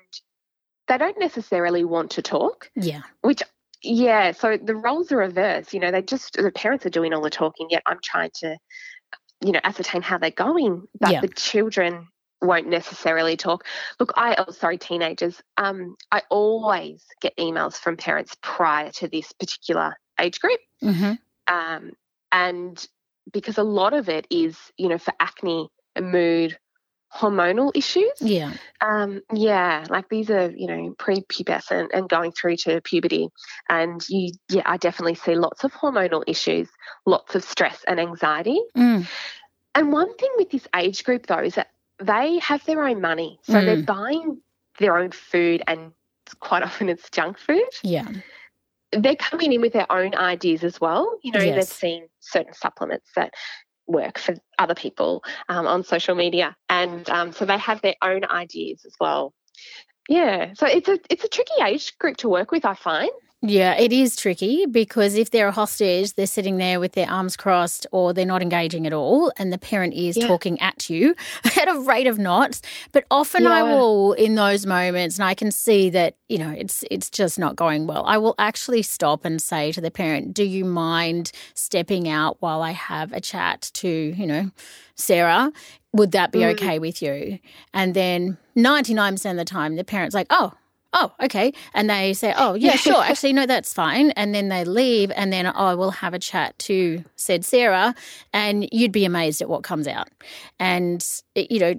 [0.88, 2.70] they don't necessarily want to talk.
[2.76, 3.02] Yeah.
[3.22, 3.42] Which
[3.84, 5.74] yeah, so the roles are reversed.
[5.74, 8.58] You know, they just the parents are doing all the talking, yet I'm trying to,
[9.44, 10.84] you know, ascertain how they're going.
[11.00, 11.22] But yeah.
[11.22, 12.08] the children
[12.42, 13.66] won't necessarily talk.
[14.00, 15.42] Look, I oh sorry, teenagers.
[15.58, 20.60] Um, I always get emails from parents prior to this particular age group.
[20.84, 21.14] Mm-hmm.
[21.54, 21.92] Um,
[22.32, 22.88] and
[23.32, 26.58] because a lot of it is, you know, for acne and mood
[27.14, 28.14] hormonal issues.
[28.22, 28.54] Yeah.
[28.80, 33.28] Um, yeah, like these are, you know, prepubescent and going through to puberty.
[33.70, 36.70] And you, yeah, I definitely see lots of hormonal issues,
[37.06, 38.62] lots of stress and anxiety.
[38.78, 39.08] Mm.
[39.76, 41.72] And one thing with this age group, though, is that
[42.02, 43.40] they have their own money.
[43.44, 43.66] So mm.
[43.66, 44.42] they're buying
[44.80, 45.92] their own food, and
[46.40, 47.70] quite often it's junk food.
[47.84, 48.08] Yeah.
[48.92, 51.18] They're coming in with their own ideas as well.
[51.24, 51.56] You know, yes.
[51.56, 53.34] they've seen certain supplements that
[53.88, 58.26] work for other people um, on social media, and um, so they have their own
[58.26, 59.34] ideas as well.
[60.10, 63.12] Yeah, so it's a it's a tricky age group to work with, I find.
[63.44, 67.36] Yeah, it is tricky because if they're a hostage, they're sitting there with their arms
[67.36, 70.28] crossed or they're not engaging at all, and the parent is yeah.
[70.28, 71.16] talking at you
[71.58, 72.62] at a rate of knots.
[72.92, 73.54] But often yeah.
[73.54, 77.40] I will, in those moments, and I can see that you know it's it's just
[77.40, 78.04] not going well.
[78.06, 82.62] I will actually stop and say to the parent, "Do you mind stepping out while
[82.62, 84.52] I have a chat to you know
[84.94, 85.52] Sarah?"
[85.94, 86.54] Would that be mm.
[86.54, 87.38] okay with you?
[87.74, 90.54] And then 99% of the time, the parent's like, oh,
[90.94, 91.54] oh, okay.
[91.74, 93.04] And they say, oh, yeah, sure.
[93.04, 94.12] Actually, no, that's fine.
[94.12, 97.96] And then they leave, and then, oh, we'll have a chat to said Sarah,
[98.34, 100.10] and you'd be amazed at what comes out.
[100.60, 101.76] And, you know,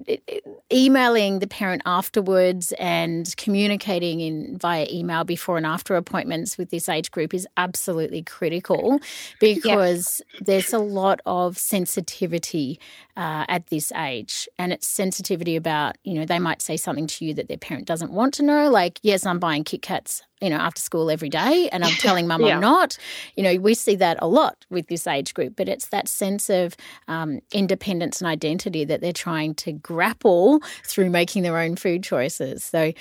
[0.73, 6.89] emailing the parent afterwards and communicating in via email before and after appointments with this
[6.89, 9.01] age group is absolutely critical
[9.41, 12.79] because there's a lot of sensitivity
[13.17, 14.49] uh, at this age.
[14.59, 17.87] And it's sensitivity about, you know, they might say something to you that their parent
[17.87, 21.29] doesn't want to know, like, yes, I'm buying Kit Kats, you know, after school every
[21.29, 22.55] day, and I'm telling mum yeah.
[22.55, 22.97] I'm not.
[23.37, 26.49] You know, we see that a lot with this age group, but it's that sense
[26.49, 26.77] of
[27.09, 32.65] um, independence and identity that they're trying to grapple through making their own food choices.
[32.65, 32.93] So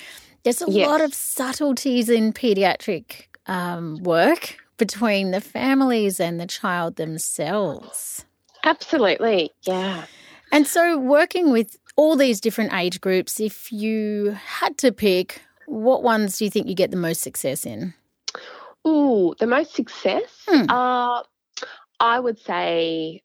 [0.42, 0.88] there's a yes.
[0.88, 8.24] lot of subtleties in pediatric um, work between the families and the child themselves.
[8.64, 10.04] Absolutely, yeah.
[10.52, 16.02] And so, working with all these different age groups, if you had to pick, what
[16.02, 17.94] ones do you think you get the most success in?
[18.86, 20.22] Ooh, the most success?
[20.46, 20.68] Hmm.
[20.68, 21.22] Uh,
[22.00, 23.22] I would say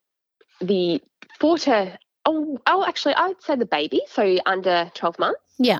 [0.62, 1.02] the
[1.40, 5.42] four to, oh, oh, actually, I would say the baby, so under 12 months.
[5.58, 5.80] Yeah.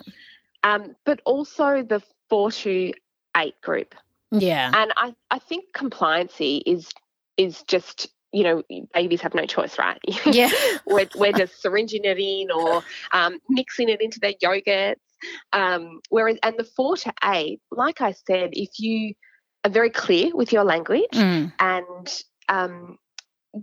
[0.64, 2.94] Um, but also the four to
[3.38, 3.96] eight group.
[4.32, 4.72] Yeah.
[4.74, 6.92] And I, I think compliancy is
[7.38, 8.62] is just you know,
[8.94, 10.00] babies have no choice, right?
[10.28, 10.52] Yeah.
[10.86, 14.98] we're, we're just syringing it in or um, mixing it into their yogurts.
[15.52, 19.16] Um, whereas, and the four to eight, like I said, if you
[19.64, 21.52] are very clear with your language mm.
[21.60, 23.00] and um,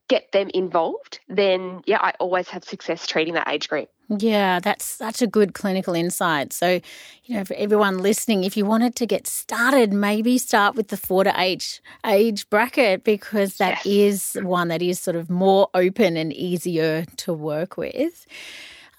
[0.09, 3.89] get them involved, then yeah, I always have success treating that age group.
[4.09, 6.53] Yeah, that's such a good clinical insight.
[6.53, 6.81] So,
[7.25, 10.97] you know, for everyone listening, if you wanted to get started, maybe start with the
[10.97, 14.35] four to eight age bracket because that yes.
[14.37, 18.27] is one that is sort of more open and easier to work with.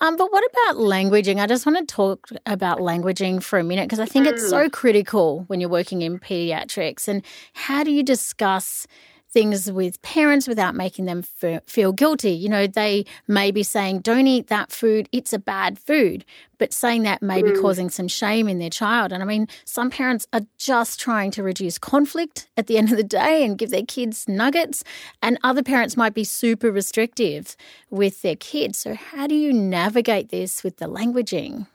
[0.01, 1.39] Um, but what about languaging?
[1.39, 4.67] I just want to talk about languaging for a minute because I think it's so
[4.67, 4.71] mm.
[4.71, 7.07] critical when you're working in pediatrics.
[7.07, 8.87] And how do you discuss
[9.35, 12.31] things with parents without making them f- feel guilty.
[12.31, 16.23] You know, they may be saying, don't eat that food, it's a bad food.
[16.57, 17.61] But saying that may be mm.
[17.61, 19.11] causing some shame in their child.
[19.11, 22.97] And I mean, some parents are just trying to reduce conflict at the end of
[22.97, 24.85] the day and give their kids nuggets.
[25.21, 27.57] And other parents might be super restrictive
[27.89, 28.79] with their kids.
[28.79, 31.67] So, how do you navigate this with the languaging?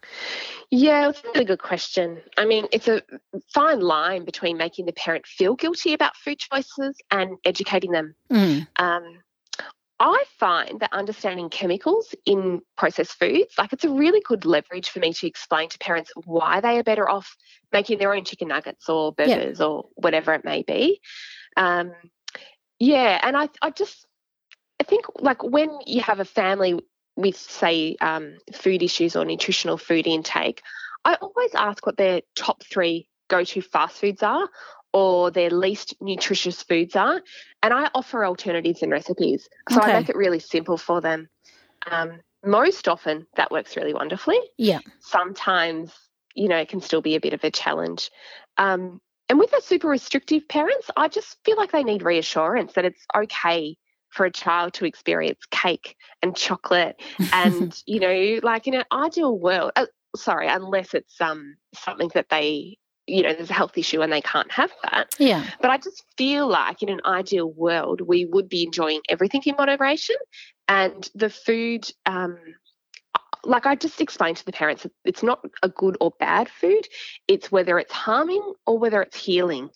[0.70, 2.20] Yeah, it's a really good question.
[2.36, 3.02] I mean, it's a
[3.52, 8.14] fine line between making the parent feel guilty about food choices and educating them.
[8.30, 8.68] Mm.
[8.76, 9.18] Um,
[9.98, 15.00] I find that understanding chemicals in processed foods, like it's a really good leverage for
[15.00, 17.36] me to explain to parents why they are better off
[17.72, 19.66] making their own chicken nuggets or burgers yeah.
[19.66, 21.00] or whatever it may be.
[21.56, 21.92] Um,
[22.78, 24.06] yeah, and I, I just
[24.80, 26.80] I think like when you have a family
[27.16, 30.62] with say um, food issues or nutritional food intake,
[31.04, 34.48] I always ask what their top three go-to fast foods are
[34.92, 37.22] or their least nutritious foods are,
[37.62, 39.48] and I offer alternatives and recipes.
[39.68, 39.92] So Okay.
[39.92, 41.28] I make it really simple for them.
[41.88, 44.38] Um, most often, that works really wonderfully.
[44.58, 44.80] Yeah.
[44.98, 45.92] Sometimes,
[46.34, 48.10] you know, it can still be a bit of a challenge.
[48.56, 52.84] Um, and with the super restrictive parents, I just feel like they need reassurance that
[52.84, 53.76] it's okay
[54.10, 57.00] for a child to experience cake and chocolate
[57.32, 62.28] and you know like in an ideal world uh, sorry unless it's um something that
[62.28, 65.44] they you know there's a health issue and they can't have that Yeah.
[65.60, 69.54] but i just feel like in an ideal world we would be enjoying everything in
[69.56, 70.16] moderation
[70.68, 72.38] and the food um
[73.44, 76.86] like I just explained to the parents, it's not a good or bad food.
[77.28, 79.70] It's whether it's harming or whether it's healing.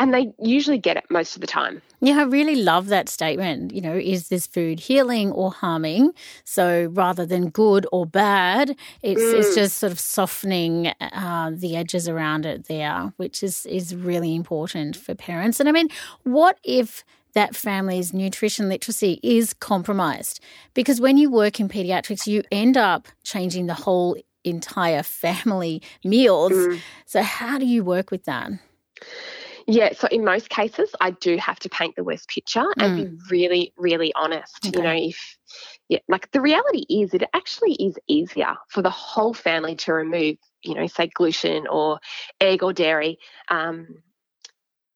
[0.00, 1.82] And they usually get it most of the time.
[2.00, 3.74] Yeah, I really love that statement.
[3.74, 6.12] You know, is this food healing or harming?
[6.44, 9.54] So rather than good or bad, it's it's Mm.
[9.54, 14.96] just sort of softening uh, the edges around it there, which is is really important
[14.96, 15.60] for parents.
[15.60, 15.88] And I mean,
[16.24, 20.40] what if that family's nutrition literacy is compromised?
[20.72, 26.52] Because when you work in pediatrics, you end up changing the whole entire family meals.
[26.52, 26.80] Mm.
[27.04, 28.50] So how do you work with that?
[29.66, 33.06] Yeah, so in most cases, I do have to paint the worst picture and be
[33.30, 34.66] really, really honest.
[34.66, 34.76] Okay.
[34.76, 35.38] You know, if,
[35.88, 40.36] yeah, like the reality is, it actually is easier for the whole family to remove,
[40.62, 42.00] you know, say gluten or
[42.40, 43.18] egg or dairy.
[43.48, 44.02] Um,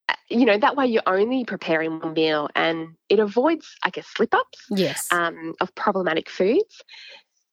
[0.08, 4.06] uh, you know, that way you're only preparing one meal and it avoids, I guess,
[4.06, 5.08] slip ups Yes.
[5.10, 6.82] um, of problematic foods.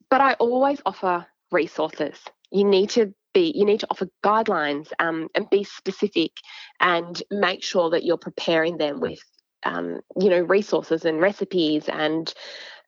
[0.09, 2.19] But I always offer resources.
[2.51, 6.31] You need to be, you need to offer guidelines um, and be specific
[6.79, 9.19] and make sure that you're preparing them with,
[9.63, 12.33] um, you know, resources and recipes and,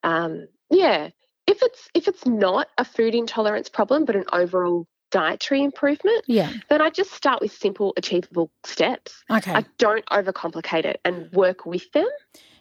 [0.04, 1.10] um, yeah.
[1.46, 6.52] If it's if it's not a food intolerance problem but an overall dietary improvement, yeah.
[6.70, 9.24] then I just start with simple, achievable steps.
[9.30, 9.52] Okay.
[9.52, 12.08] I don't overcomplicate it and work with them.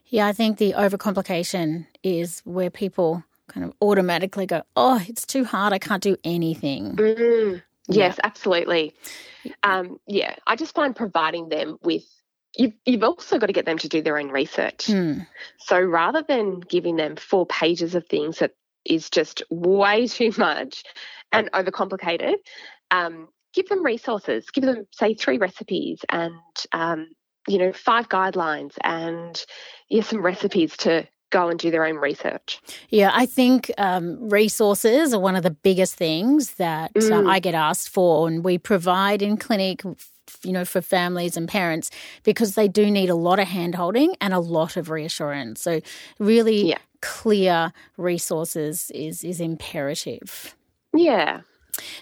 [0.07, 5.45] Yeah, I think the overcomplication is where people kind of automatically go, oh, it's too
[5.45, 5.73] hard.
[5.73, 6.97] I can't do anything.
[6.97, 8.07] Mm, Yeah.
[8.07, 8.95] yes, absolutely.
[9.63, 12.05] Um, yeah, I just find providing them with
[12.57, 14.87] you've, you've also got to get them to do their own research.
[14.87, 15.21] Hmm.
[15.59, 18.53] So rather than giving them four pages of things that
[18.85, 20.85] is just way too much
[21.33, 22.35] and overcomplicated,
[22.91, 24.51] um, give them resources.
[24.51, 26.35] Give them, say, three recipes and
[26.73, 27.09] um,
[27.49, 29.45] you know five guidelines and
[29.89, 32.61] yeah, some recipes to go and do their own research.
[32.91, 37.29] Yeah, I think um, resources are one of the biggest things that uh, Mm.
[37.29, 39.83] I get asked for, and we provide in clinic.
[40.45, 41.91] You know, for families and parents,
[42.25, 45.61] because they do need a lot of hand holding and a lot of reassurance.
[45.61, 45.81] So,
[46.19, 46.79] really Yeah.
[47.01, 50.57] clear resources is is imperative.
[50.95, 51.41] Yeah.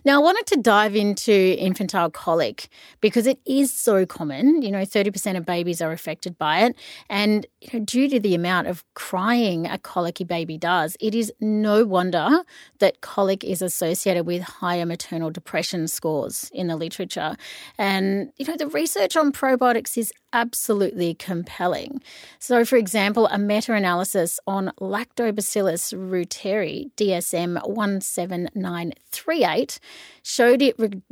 [0.05, 2.69] Now, I wanted to dive into infantile colic
[3.01, 4.63] because it is so common.
[4.63, 6.77] You know, 30% of babies are affected by it.
[7.09, 11.33] And you know, due to the amount of crying a colicky baby does, it is
[11.41, 12.43] no wonder
[12.81, 17.37] that colic is associated with higher maternal depression scores in the literature.
[17.79, 22.01] And, you know, the research on probiotics is absolutely compelling.
[22.39, 27.59] So, for example, a meta analysis on Lactobacillus reuteri, DSM
[28.03, 29.81] 17938,
[30.23, 30.79] showed it.
[30.79, 31.03] Re-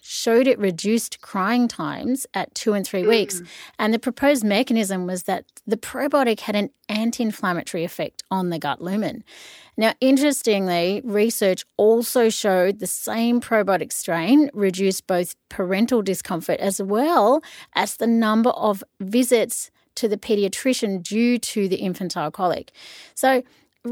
[0.00, 3.40] showed it reduced crying times at two and three weeks.
[3.40, 3.44] Hmm.
[3.78, 8.58] And the proposed mechanism was that the probiotic had an anti inflammatory effect on the
[8.58, 9.22] gut lumen.
[9.76, 17.42] Now, interestingly, research also showed the same probiotic strain reduced both parental discomfort as well
[17.74, 22.72] as the number of visits to the pediatrician due to the infantile colic.
[23.14, 23.42] So,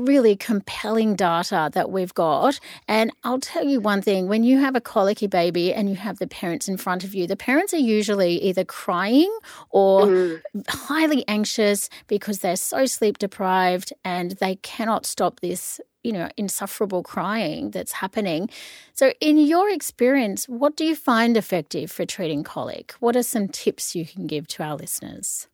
[0.04, 2.61] really compelling data that we've got.
[2.87, 6.18] And I'll tell you one thing when you have a colicky baby and you have
[6.18, 9.32] the parents in front of you, the parents are usually either crying
[9.70, 10.42] or Mm.
[10.68, 15.80] highly anxious because they're so sleep deprived and they cannot stop this.
[16.04, 18.48] You know, insufferable crying that's happening.
[18.92, 22.92] So, in your experience, what do you find effective for treating colic?
[23.00, 25.48] What are some tips you can give to our listeners?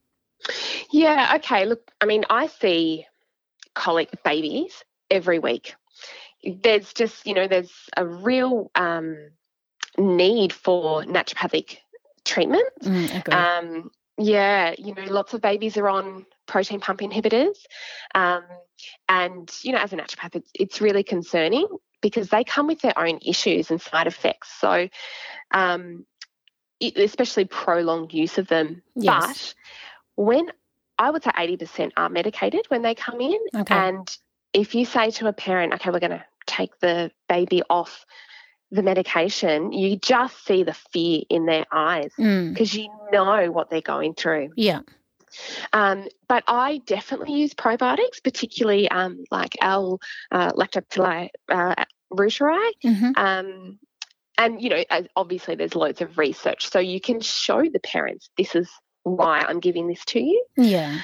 [0.91, 1.65] Yeah, okay.
[1.65, 3.07] Look, I mean, I see
[3.75, 5.75] colic babies every week.
[6.45, 9.17] There's just, you know, there's a real um,
[9.99, 11.77] need for naturopathic
[12.25, 12.69] treatment.
[12.83, 13.33] Mm.
[13.33, 17.57] Um, yeah, you know, lots of babies are on proton pump inhibitors.
[18.15, 18.43] Um,
[19.09, 21.67] and, you know, as a naturopath, it's, it's really concerning
[22.01, 24.53] because they come with their own issues and side effects.
[24.61, 24.89] So,
[25.53, 26.05] um,
[26.81, 28.83] it- especially prolonged use of them.
[28.97, 29.55] Yes.
[30.17, 30.47] But when
[31.03, 33.39] I would say 80% are medicated when they come in.
[33.57, 33.75] Okay.
[33.75, 34.07] And
[34.53, 38.05] if you say to a parent, okay, we're going to take the baby off
[38.71, 42.53] the medication, you just see the fear in their eyes Mm.
[42.55, 44.51] because you know what they're going through.
[44.57, 44.81] Yeah.
[45.73, 49.99] Um, but I definitely use probiotics, particularly um, like L
[50.31, 52.71] uh, lactobacilli uh, reuteri.
[52.83, 53.79] hmm Um,
[54.39, 54.83] and, you know,
[55.17, 56.69] obviously there's loads of research.
[56.71, 58.71] So you can show the parents this is
[59.05, 60.45] why I'm giving this to you.
[60.57, 60.99] Yeah.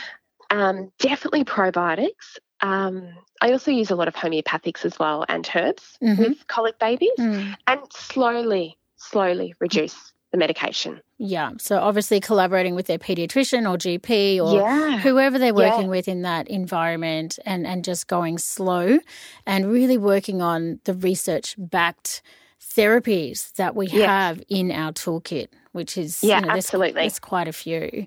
[0.51, 2.39] Um, definitely probiotics.
[2.61, 3.09] Um,
[3.43, 6.19] I also use a lot of homeopathics as well and herbs Mhm.
[6.19, 7.55] with colic babies Mm.
[7.67, 11.01] and slowly, slowly reduce the medication.
[11.19, 11.53] Yeah.
[11.59, 14.99] So obviously collaborating with their pediatrician or GP or yeah.
[14.99, 15.71] whoever they're Yeah.
[15.71, 18.99] working with in that environment and, and just going slow
[19.47, 22.23] and really working on the research backed
[22.61, 26.93] therapies that we have in our toolkit, which is Yeah, you know, there's, absolutely.
[27.03, 28.07] there's quite a few.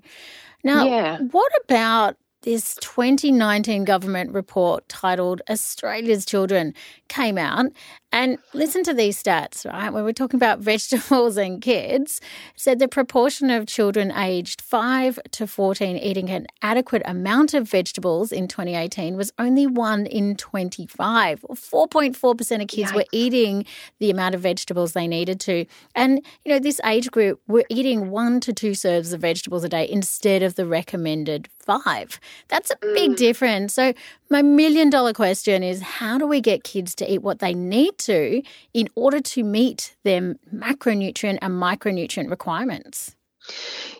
[0.64, 1.18] Now, Yeah.
[1.18, 6.74] what about this 2019 government report titled Australia's Children
[7.12, 7.66] came out
[8.10, 9.92] and listen to these stats, right?
[9.92, 12.20] When we're talking about vegetables and kids,
[12.56, 18.32] said the proportion of children aged 5 to 14 eating an adequate amount of vegetables
[18.32, 21.42] in 2018 was only 1 in 25.
[21.42, 23.64] 4.4% of kids were eating
[23.98, 25.66] the amount of vegetables they needed to.
[25.94, 29.68] And, you know, this age group were eating 1 to 2 serves of vegetables a
[29.68, 32.20] day instead of the recommended 5.
[32.48, 33.16] That's a big mm.
[33.16, 33.74] difference.
[33.74, 33.94] So,
[34.32, 37.96] my million dollar question is how do we get kids to eat what they need
[37.98, 38.42] to
[38.74, 43.14] in order to meet their macronutrient and micronutrient requirements?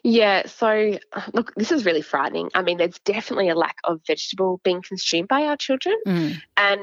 [0.02, 0.98] Yeah, so
[1.32, 2.50] look, this is really frightening.
[2.54, 5.96] I mean, there's definitely a lack of vegetable being consumed by our children.
[6.06, 6.42] Mm.
[6.56, 6.80] And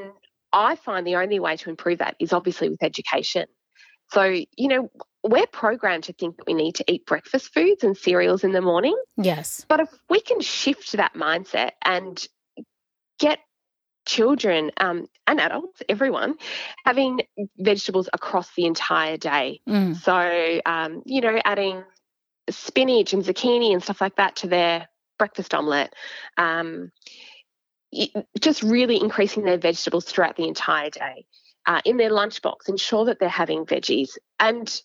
[0.52, 3.46] I find the only way to improve that is obviously with education.
[4.12, 4.90] So, you know,
[5.22, 8.60] we're programmed to think that we need to eat breakfast foods and cereals in the
[8.60, 8.96] morning.
[9.16, 9.64] Yes.
[9.68, 12.26] But if we can shift that mindset and
[13.20, 13.38] get
[14.06, 16.34] children um, and adults, everyone,
[16.84, 17.20] having
[17.58, 19.60] vegetables across the entire day.
[19.68, 19.94] Mm.
[19.96, 21.84] So, um, you know, adding
[22.48, 25.94] spinach and zucchini and stuff like that to their breakfast omelette.
[26.36, 26.90] Um,
[28.40, 31.26] just really increasing their vegetables throughout the entire day.
[31.66, 34.16] Uh, in their lunchbox, ensure that they're having veggies.
[34.38, 34.80] And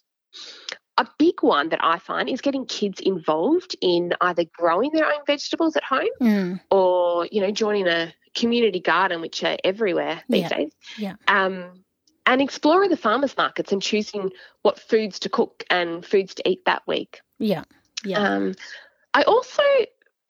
[0.97, 5.21] a big one that I find is getting kids involved in either growing their own
[5.25, 6.59] vegetables at home Mm.
[6.69, 10.49] or, you know, joining a community garden, which are everywhere these Yeah.
[10.49, 10.71] days.
[10.97, 11.15] Yeah.
[11.27, 11.83] Um,
[12.25, 14.31] and exploring the farmers markets and choosing
[14.63, 17.21] what foods to cook and foods to eat that week.
[17.39, 17.63] Yeah.
[18.03, 18.19] Yeah.
[18.19, 18.55] Um,
[19.13, 19.63] I also,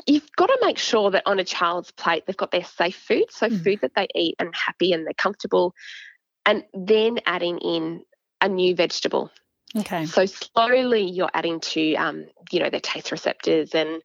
[0.06, 3.26] you've got to make sure that on a child's plate they've got their safe food,
[3.30, 3.64] so Mm.
[3.64, 5.74] food that they eat and happy and they're comfortable,
[6.46, 8.04] and then adding in
[8.42, 9.32] a new vegetable.
[9.78, 10.06] okay.
[10.06, 14.02] So slowly you're adding to, um, you know, their taste receptors and.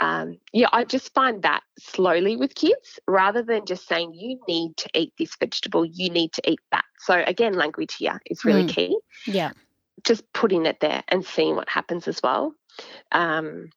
[0.00, 4.76] Um, yeah, I just find that slowly with kids rather than just saying you need
[4.78, 6.84] to eat this vegetable, you need to eat that.
[7.00, 8.68] So again, language here is really Mm.
[8.68, 9.52] key Yeah.
[10.04, 12.54] just putting it there and seeing what happens as well.
[13.12, 13.70] Um,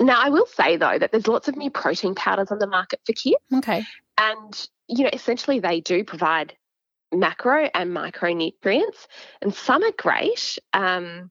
[0.00, 3.00] now, I will say though that there's lots of new protein powders on the market
[3.04, 3.84] for kids, Okay.
[4.18, 6.56] and you know, essentially they do provide
[7.12, 9.06] macro and micronutrients,
[9.42, 10.58] and some are great.
[10.72, 11.30] Um,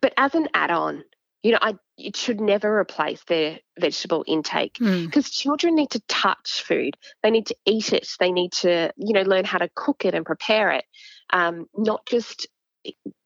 [0.00, 1.04] but as an add-on,
[1.42, 5.06] you know, I it should never replace their vegetable intake Mm.
[5.06, 6.96] because children need to touch food.
[7.22, 8.08] They need to eat it.
[8.18, 10.84] They need to, you know, learn how to cook it and prepare it,
[11.30, 12.48] um, not just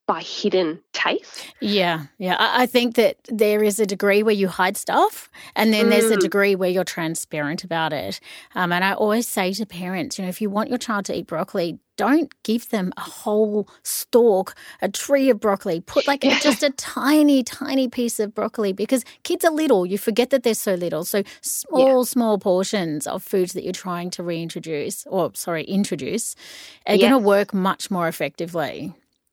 [0.07, 1.53] by hidden taste.
[1.61, 2.37] Yeah, yeah.
[2.39, 6.11] I, I think that there is a degree where you hide stuff, and then there's
[6.11, 6.21] a Mm.
[6.21, 8.21] degree where you're transparent about it.
[8.55, 11.17] Um, and I always say to parents, you know, if you want your child to
[11.17, 15.80] eat broccoli, don't give them a whole stalk, a tree of broccoli.
[15.80, 16.38] Put like Yeah.
[16.40, 19.86] just a tiny, tiny piece of broccoli because kids are little.
[19.86, 21.05] You forget that they're so little.
[21.05, 26.34] So small, small portions of foods that you're trying to reintroduce, or sorry, introduce,
[26.86, 28.92] are going to work much more effectively.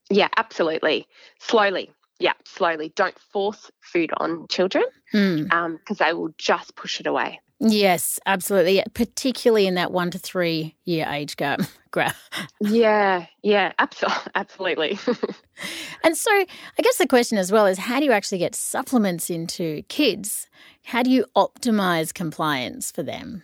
[0.10, 1.08] Yeah, absolutely.
[1.40, 1.92] Slowly.
[2.20, 2.94] Yeah, slowly.
[2.96, 4.84] Don't force food on children
[5.14, 5.78] Mm.
[5.78, 7.40] because they will just push it away.
[7.60, 8.84] Yes, absolutely.
[8.94, 11.62] Particularly in that one to three year age gap.
[12.60, 14.98] Yeah, yeah, abso- absolutely.
[16.04, 19.30] And so, I guess the question as well is how do you actually get supplements
[19.30, 20.50] into kids?
[20.84, 23.44] How do you optimize compliance for them?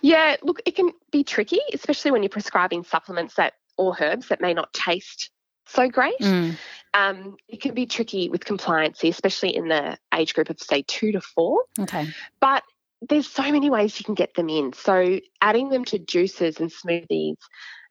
[0.00, 4.40] yeah, look, it can be tricky, especially when you're prescribing supplements that or herbs that
[4.40, 5.30] may not taste
[5.66, 6.18] so great.
[6.20, 6.56] Mm,
[6.94, 11.10] Um, it can be tricky with compliance, especially in the age group of say two
[11.12, 11.64] to four.
[11.80, 12.06] okay.
[12.40, 12.62] But
[13.02, 14.72] there's so many ways you can get them in.
[14.72, 17.36] So adding them to juices and smoothies,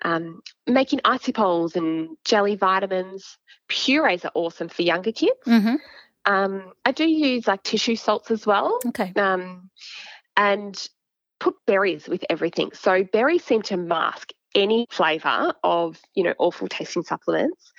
[0.04, 3.38] um, making icy poles and jelly vitamins.
[3.68, 5.40] Purees are awesome for younger kids.
[5.46, 5.76] hmm
[6.26, 8.80] Um, I do use like tissue salts as well.
[8.88, 9.14] Okay.
[9.16, 9.70] Um,
[10.38, 10.88] and
[11.40, 12.72] put berries with everything.
[12.74, 17.72] So berries seem to mask any flavour of, you know, awful tasting supplements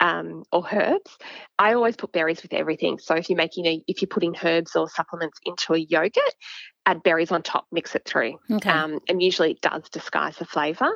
[0.00, 1.16] um, or herbs.
[1.58, 2.98] I always put berries with everything.
[2.98, 6.34] So if you're making a, if you're putting herbs or supplements into a yogurt,
[6.84, 8.38] add berries on top, mix it through.
[8.50, 8.70] Okay.
[8.70, 10.90] Um, and usually it does disguise the flavour.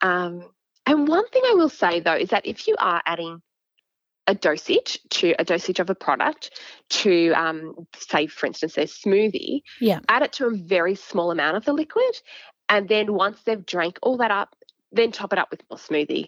[0.00, 0.42] Um,
[0.84, 3.40] and one thing I will say though is that if you are adding
[4.26, 6.50] a dosage to a dosage of a product
[6.88, 10.00] to um, say for instance a smoothie Yeah.
[10.08, 12.20] add it to a very small amount of the liquid
[12.68, 14.54] and then once they've drank all that up
[14.92, 16.26] then top it up with more smoothie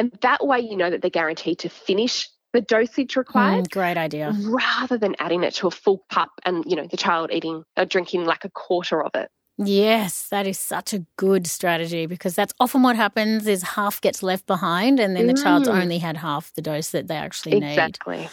[0.00, 3.96] and that way you know that they're guaranteed to finish the dosage required Mm, great
[3.96, 4.34] idea.
[4.44, 7.84] rather than adding it to a full cup and you know the child eating or
[7.84, 9.28] drinking like a quarter of it
[9.62, 14.22] Yes, that is such a good strategy because that's often what happens is half gets
[14.22, 15.82] left behind and then the child's Mm.
[15.82, 17.68] only had half the dose that they actually need.
[17.68, 18.30] exactly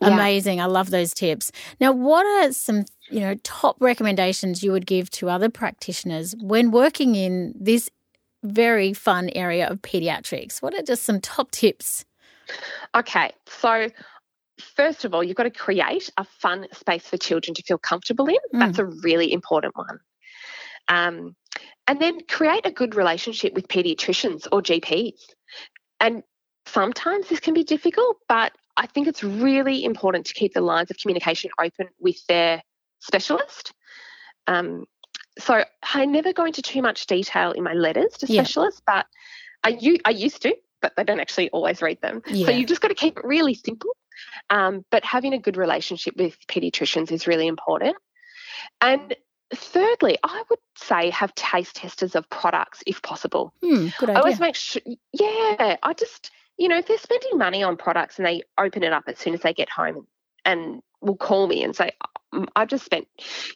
[0.00, 0.14] Yeah.
[0.14, 0.60] Amazing.
[0.60, 1.50] I love those tips.
[1.80, 6.70] Now, what are some, you know, top recommendations you would give to other practitioners when
[6.70, 7.90] working in this
[8.42, 10.62] very fun area of pediatrics?
[10.62, 12.04] What are just some top tips?
[12.94, 13.88] Okay, so
[14.60, 18.26] first of all, you've got to create a fun space for children to feel comfortable
[18.26, 18.36] in.
[18.54, 18.60] Mm.
[18.60, 20.00] That's a really important one.
[20.88, 21.36] Um,
[21.86, 25.20] and then create a good relationship with pediatricians or GPs.
[26.00, 26.22] And
[26.66, 30.90] sometimes this can be difficult, but I think it's really important to keep the lines
[30.90, 32.62] of communication open with their
[33.00, 33.72] specialist.
[34.46, 34.84] Um,
[35.38, 35.64] so
[35.94, 38.42] I never go into too much detail in my letters to Yeah.
[38.42, 39.06] specialists, but
[39.64, 39.70] I
[40.10, 42.22] used to, but they don't actually always read them.
[42.26, 42.46] Yeah.
[42.46, 43.96] So you've just got to keep it really simple.
[44.50, 47.96] Um, but having a good relationship with pediatricians is really important.
[48.80, 49.14] And
[49.54, 53.52] thirdly, I would say have taste testers of products if possible.
[53.62, 54.82] Hmm, good I always make sure,
[55.12, 58.92] yeah, I just, you know, if they're spending money on products and they open it
[58.92, 60.06] up as soon as they get home
[60.44, 61.90] and will call me and say,
[62.32, 63.08] "Um, I've just spent,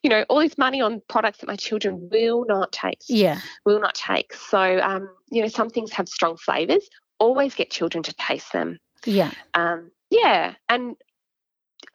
[0.02, 3.40] you know, all this money on products that my children will not taste, Yeah.
[3.64, 4.34] will not take.
[4.34, 6.88] So, um, you know, some things have strong flavours.
[7.18, 8.78] Always get children to taste them.
[9.04, 9.30] Yeah.
[9.54, 10.96] Um, yeah, and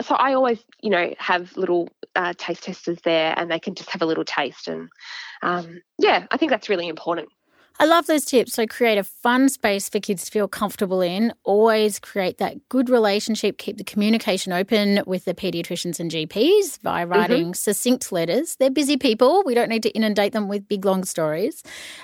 [0.02, 3.90] so I always, you know, have little uh, taste testers there, and they can just
[3.92, 4.68] have a little taste.
[4.68, 4.90] And
[5.42, 7.30] um, yeah, I think that's really important.
[7.80, 8.54] I love those tips.
[8.54, 11.32] So create a fun space for kids to feel comfortable in.
[11.44, 13.60] Always create that good relationship.
[13.60, 18.56] Keep the communication open with the pediatricians and GPs by writing succinct letters.
[18.56, 19.44] They're busy people.
[19.46, 21.62] We don't need to inundate them with big long stories.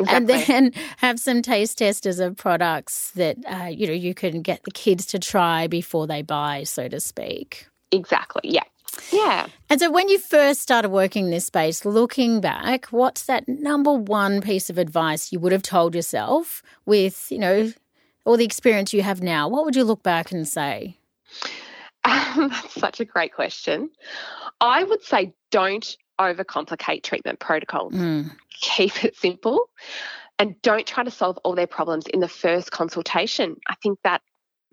[0.08, 4.64] And then have some taste testers of products that uh, you know you can get
[4.64, 7.68] the kids to try before they buy, so to speak.
[7.92, 8.42] Exactly.
[8.44, 8.64] Yeah.
[9.12, 9.48] Yeah.
[9.70, 13.94] And so, when you first started working in this space, looking back, what's that number
[13.94, 17.72] one piece of advice you would have told yourself with, you know,
[18.26, 19.48] all the experience you have now?
[19.48, 20.98] What would you look back and say?
[22.04, 23.90] Um, that's such a great question.
[24.62, 27.94] I would say don't overcomplicate treatment protocols.
[27.94, 28.32] Mm,
[28.62, 29.70] Keep it simple
[30.40, 33.58] and don't try to solve all their problems in the first consultation.
[33.68, 34.22] I think that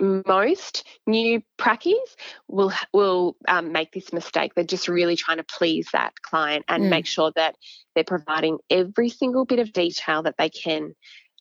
[0.01, 2.17] most new prackies
[2.49, 4.55] will will um, make this mistake.
[4.55, 6.89] They're just really trying to please that client and Mm.
[6.89, 7.57] make sure that
[7.95, 10.95] they're providing every single bit of detail that they can.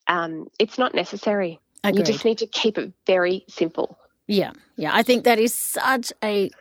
[0.08, 1.60] Um, it's not necessary.
[1.86, 3.98] You just need to keep it very simple.
[4.28, 4.92] Yeah, yeah.
[4.94, 6.52] I think that is such a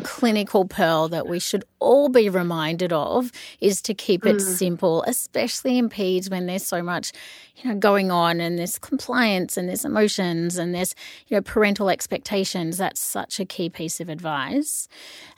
[0.00, 3.30] clinical pearl that we should all be reminded of
[3.60, 4.40] is to keep it mm.
[4.40, 7.12] simple, especially in peds when there's so much,
[7.56, 10.94] you know, going on and there's compliance and there's emotions and there's,
[11.28, 12.76] you know, parental expectations.
[12.76, 14.88] That's such a key piece of advice.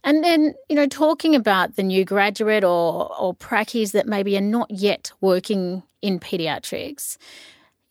[0.05, 4.41] And then, you know, talking about the new graduate or or prackies that maybe are
[4.41, 7.17] not yet working in pediatrics.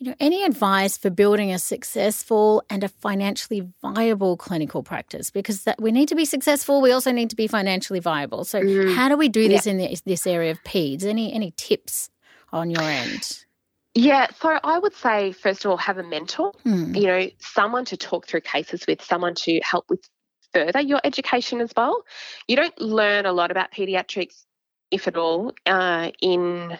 [0.02, 5.30] You know, any advice for building a successful and a financially viable clinical practice?
[5.30, 8.44] Because that we need to be successful, we also need to be financially viable.
[8.44, 8.62] So,
[8.96, 11.06] how do we do this in this, this area of peds?
[11.06, 12.10] Any any tips
[12.52, 13.46] on your end?
[13.94, 16.52] Yeah, so I would say first of all have a mentor.
[16.64, 16.96] Hmm.
[16.96, 20.04] You know, someone to talk through cases with, someone to help with
[20.52, 22.02] further your education as well.
[22.48, 24.46] You don't learn a lot about pediatrics,
[24.90, 26.80] if at all, uh, in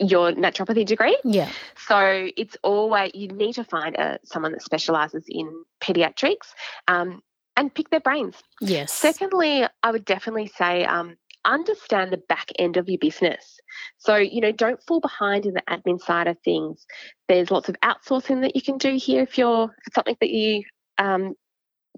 [0.00, 1.18] your naturopathy degree.
[1.24, 1.50] Yeah,
[1.88, 6.54] So it's always you need to find a, someone that specialises in pediatrics
[6.86, 7.20] um,
[7.56, 8.36] and pick their brains.
[8.60, 13.58] yes, Secondly, I would definitely say um, understand the back end of your business.
[13.98, 16.86] So, you know, don't fall behind in the admin side of things.
[17.28, 20.30] There's lots of outsourcing that you can do here if you're if it's something that
[20.30, 20.62] you,
[20.98, 21.34] um,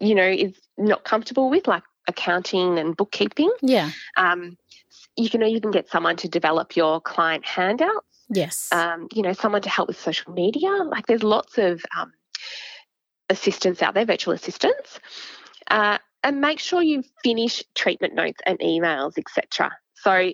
[0.00, 3.50] you know, is not comfortable with, like accounting and bookkeeping.
[3.62, 4.56] yeah, Um,
[5.20, 9.62] you can even get someone to develop your client handouts yes, um, you know, someone
[9.62, 10.70] to help with social media.
[10.70, 12.12] Like there's lots of um,
[13.28, 15.00] assistants out there, virtual assistants.
[15.68, 19.72] Uh, and make sure you finish treatment notes and emails, etc.
[19.94, 20.32] So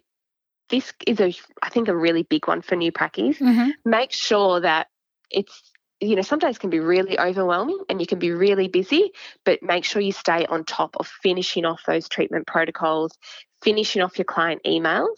[0.68, 1.32] this is a,
[1.62, 3.39] I think, a really big one for new practice.
[3.39, 3.70] Mm-hmm.
[3.84, 4.89] Make sure that
[5.30, 9.12] it's you know, some days can be really overwhelming and you can be really busy,
[9.45, 13.16] but make sure you stay on top of finishing off those treatment protocols,
[13.62, 15.16] finishing off your client emails,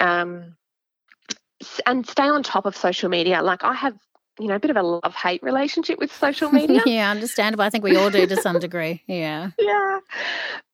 [0.00, 0.56] um,
[1.86, 3.42] and stay on top of social media.
[3.42, 3.94] Like I have,
[4.38, 6.82] you know, a bit of a love hate relationship with social media.
[6.86, 7.64] yeah, understandable.
[7.64, 9.02] I think we all do to some degree.
[9.06, 9.50] Yeah.
[9.58, 10.00] Yeah.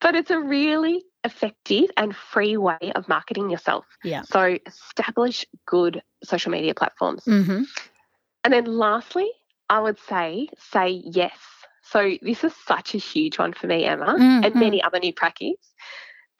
[0.00, 3.84] But it's a really effective and free way of marketing yourself.
[4.02, 4.22] Yeah.
[4.22, 7.24] So establish good social media platforms.
[7.24, 7.62] Mm-hmm.
[8.44, 9.30] And then lastly,
[9.68, 11.36] I would say say yes.
[11.84, 14.44] So this is such a huge one for me, Emma, mm-hmm.
[14.44, 15.58] and many other new practices.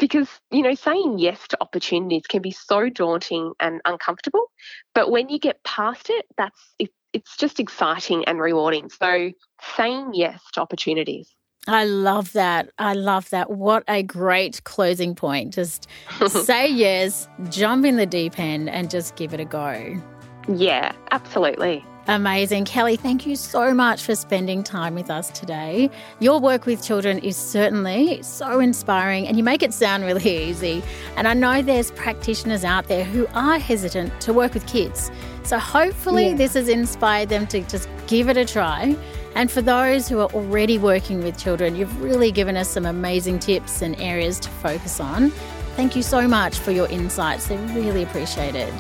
[0.03, 4.51] Because, you know, saying yes to opportunities can be so daunting and uncomfortable.
[4.97, 8.91] But when you get past it, that's it, it's just exciting and rewarding.
[8.91, 9.31] So
[9.77, 11.33] saying yes to opportunities.
[11.69, 12.71] I love that.
[12.81, 13.49] I love that.
[13.49, 15.55] What a great closing point.
[15.55, 15.87] Just
[16.27, 20.03] say yes, jump in the deep end, and just give it a go.
[20.49, 21.85] Yeah, absolutely.
[22.09, 22.65] Amazing.
[22.65, 25.89] Kelly, thank you so much for spending time with us today.
[26.19, 30.83] Your work with children is certainly so inspiring and you make it sound really easy.
[31.17, 35.13] And I know there's practitioners out there who are hesitant to work with kids.
[35.45, 36.37] So hopefully, yeah.
[36.37, 38.97] this has inspired them to just give it a try.
[39.35, 43.39] And for those who are already working with children, you've really given us some amazing
[43.39, 45.31] tips and areas to focus on.
[45.77, 47.47] Thank you so much for your insights.
[47.47, 48.73] They're really appreciated.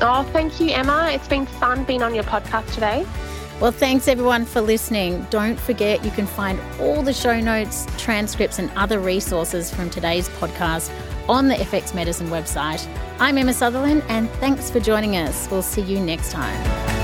[0.00, 1.10] Oh, thank you, Emma.
[1.12, 3.06] It's been fun being on your podcast today.
[3.60, 5.26] Well, thanks everyone for listening.
[5.30, 10.28] Don't forget you can find all the show notes, transcripts, and other resources from today's
[10.28, 10.90] podcast
[11.28, 12.86] on the FX Medicine website.
[13.20, 15.48] I'm Emma Sutherland, and thanks for joining us.
[15.50, 17.03] We'll see you next time.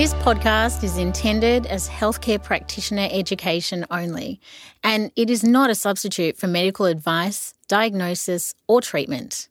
[0.00, 4.40] This podcast is intended as healthcare practitioner education only,
[4.82, 9.49] and it is not a substitute for medical advice, diagnosis, or treatment.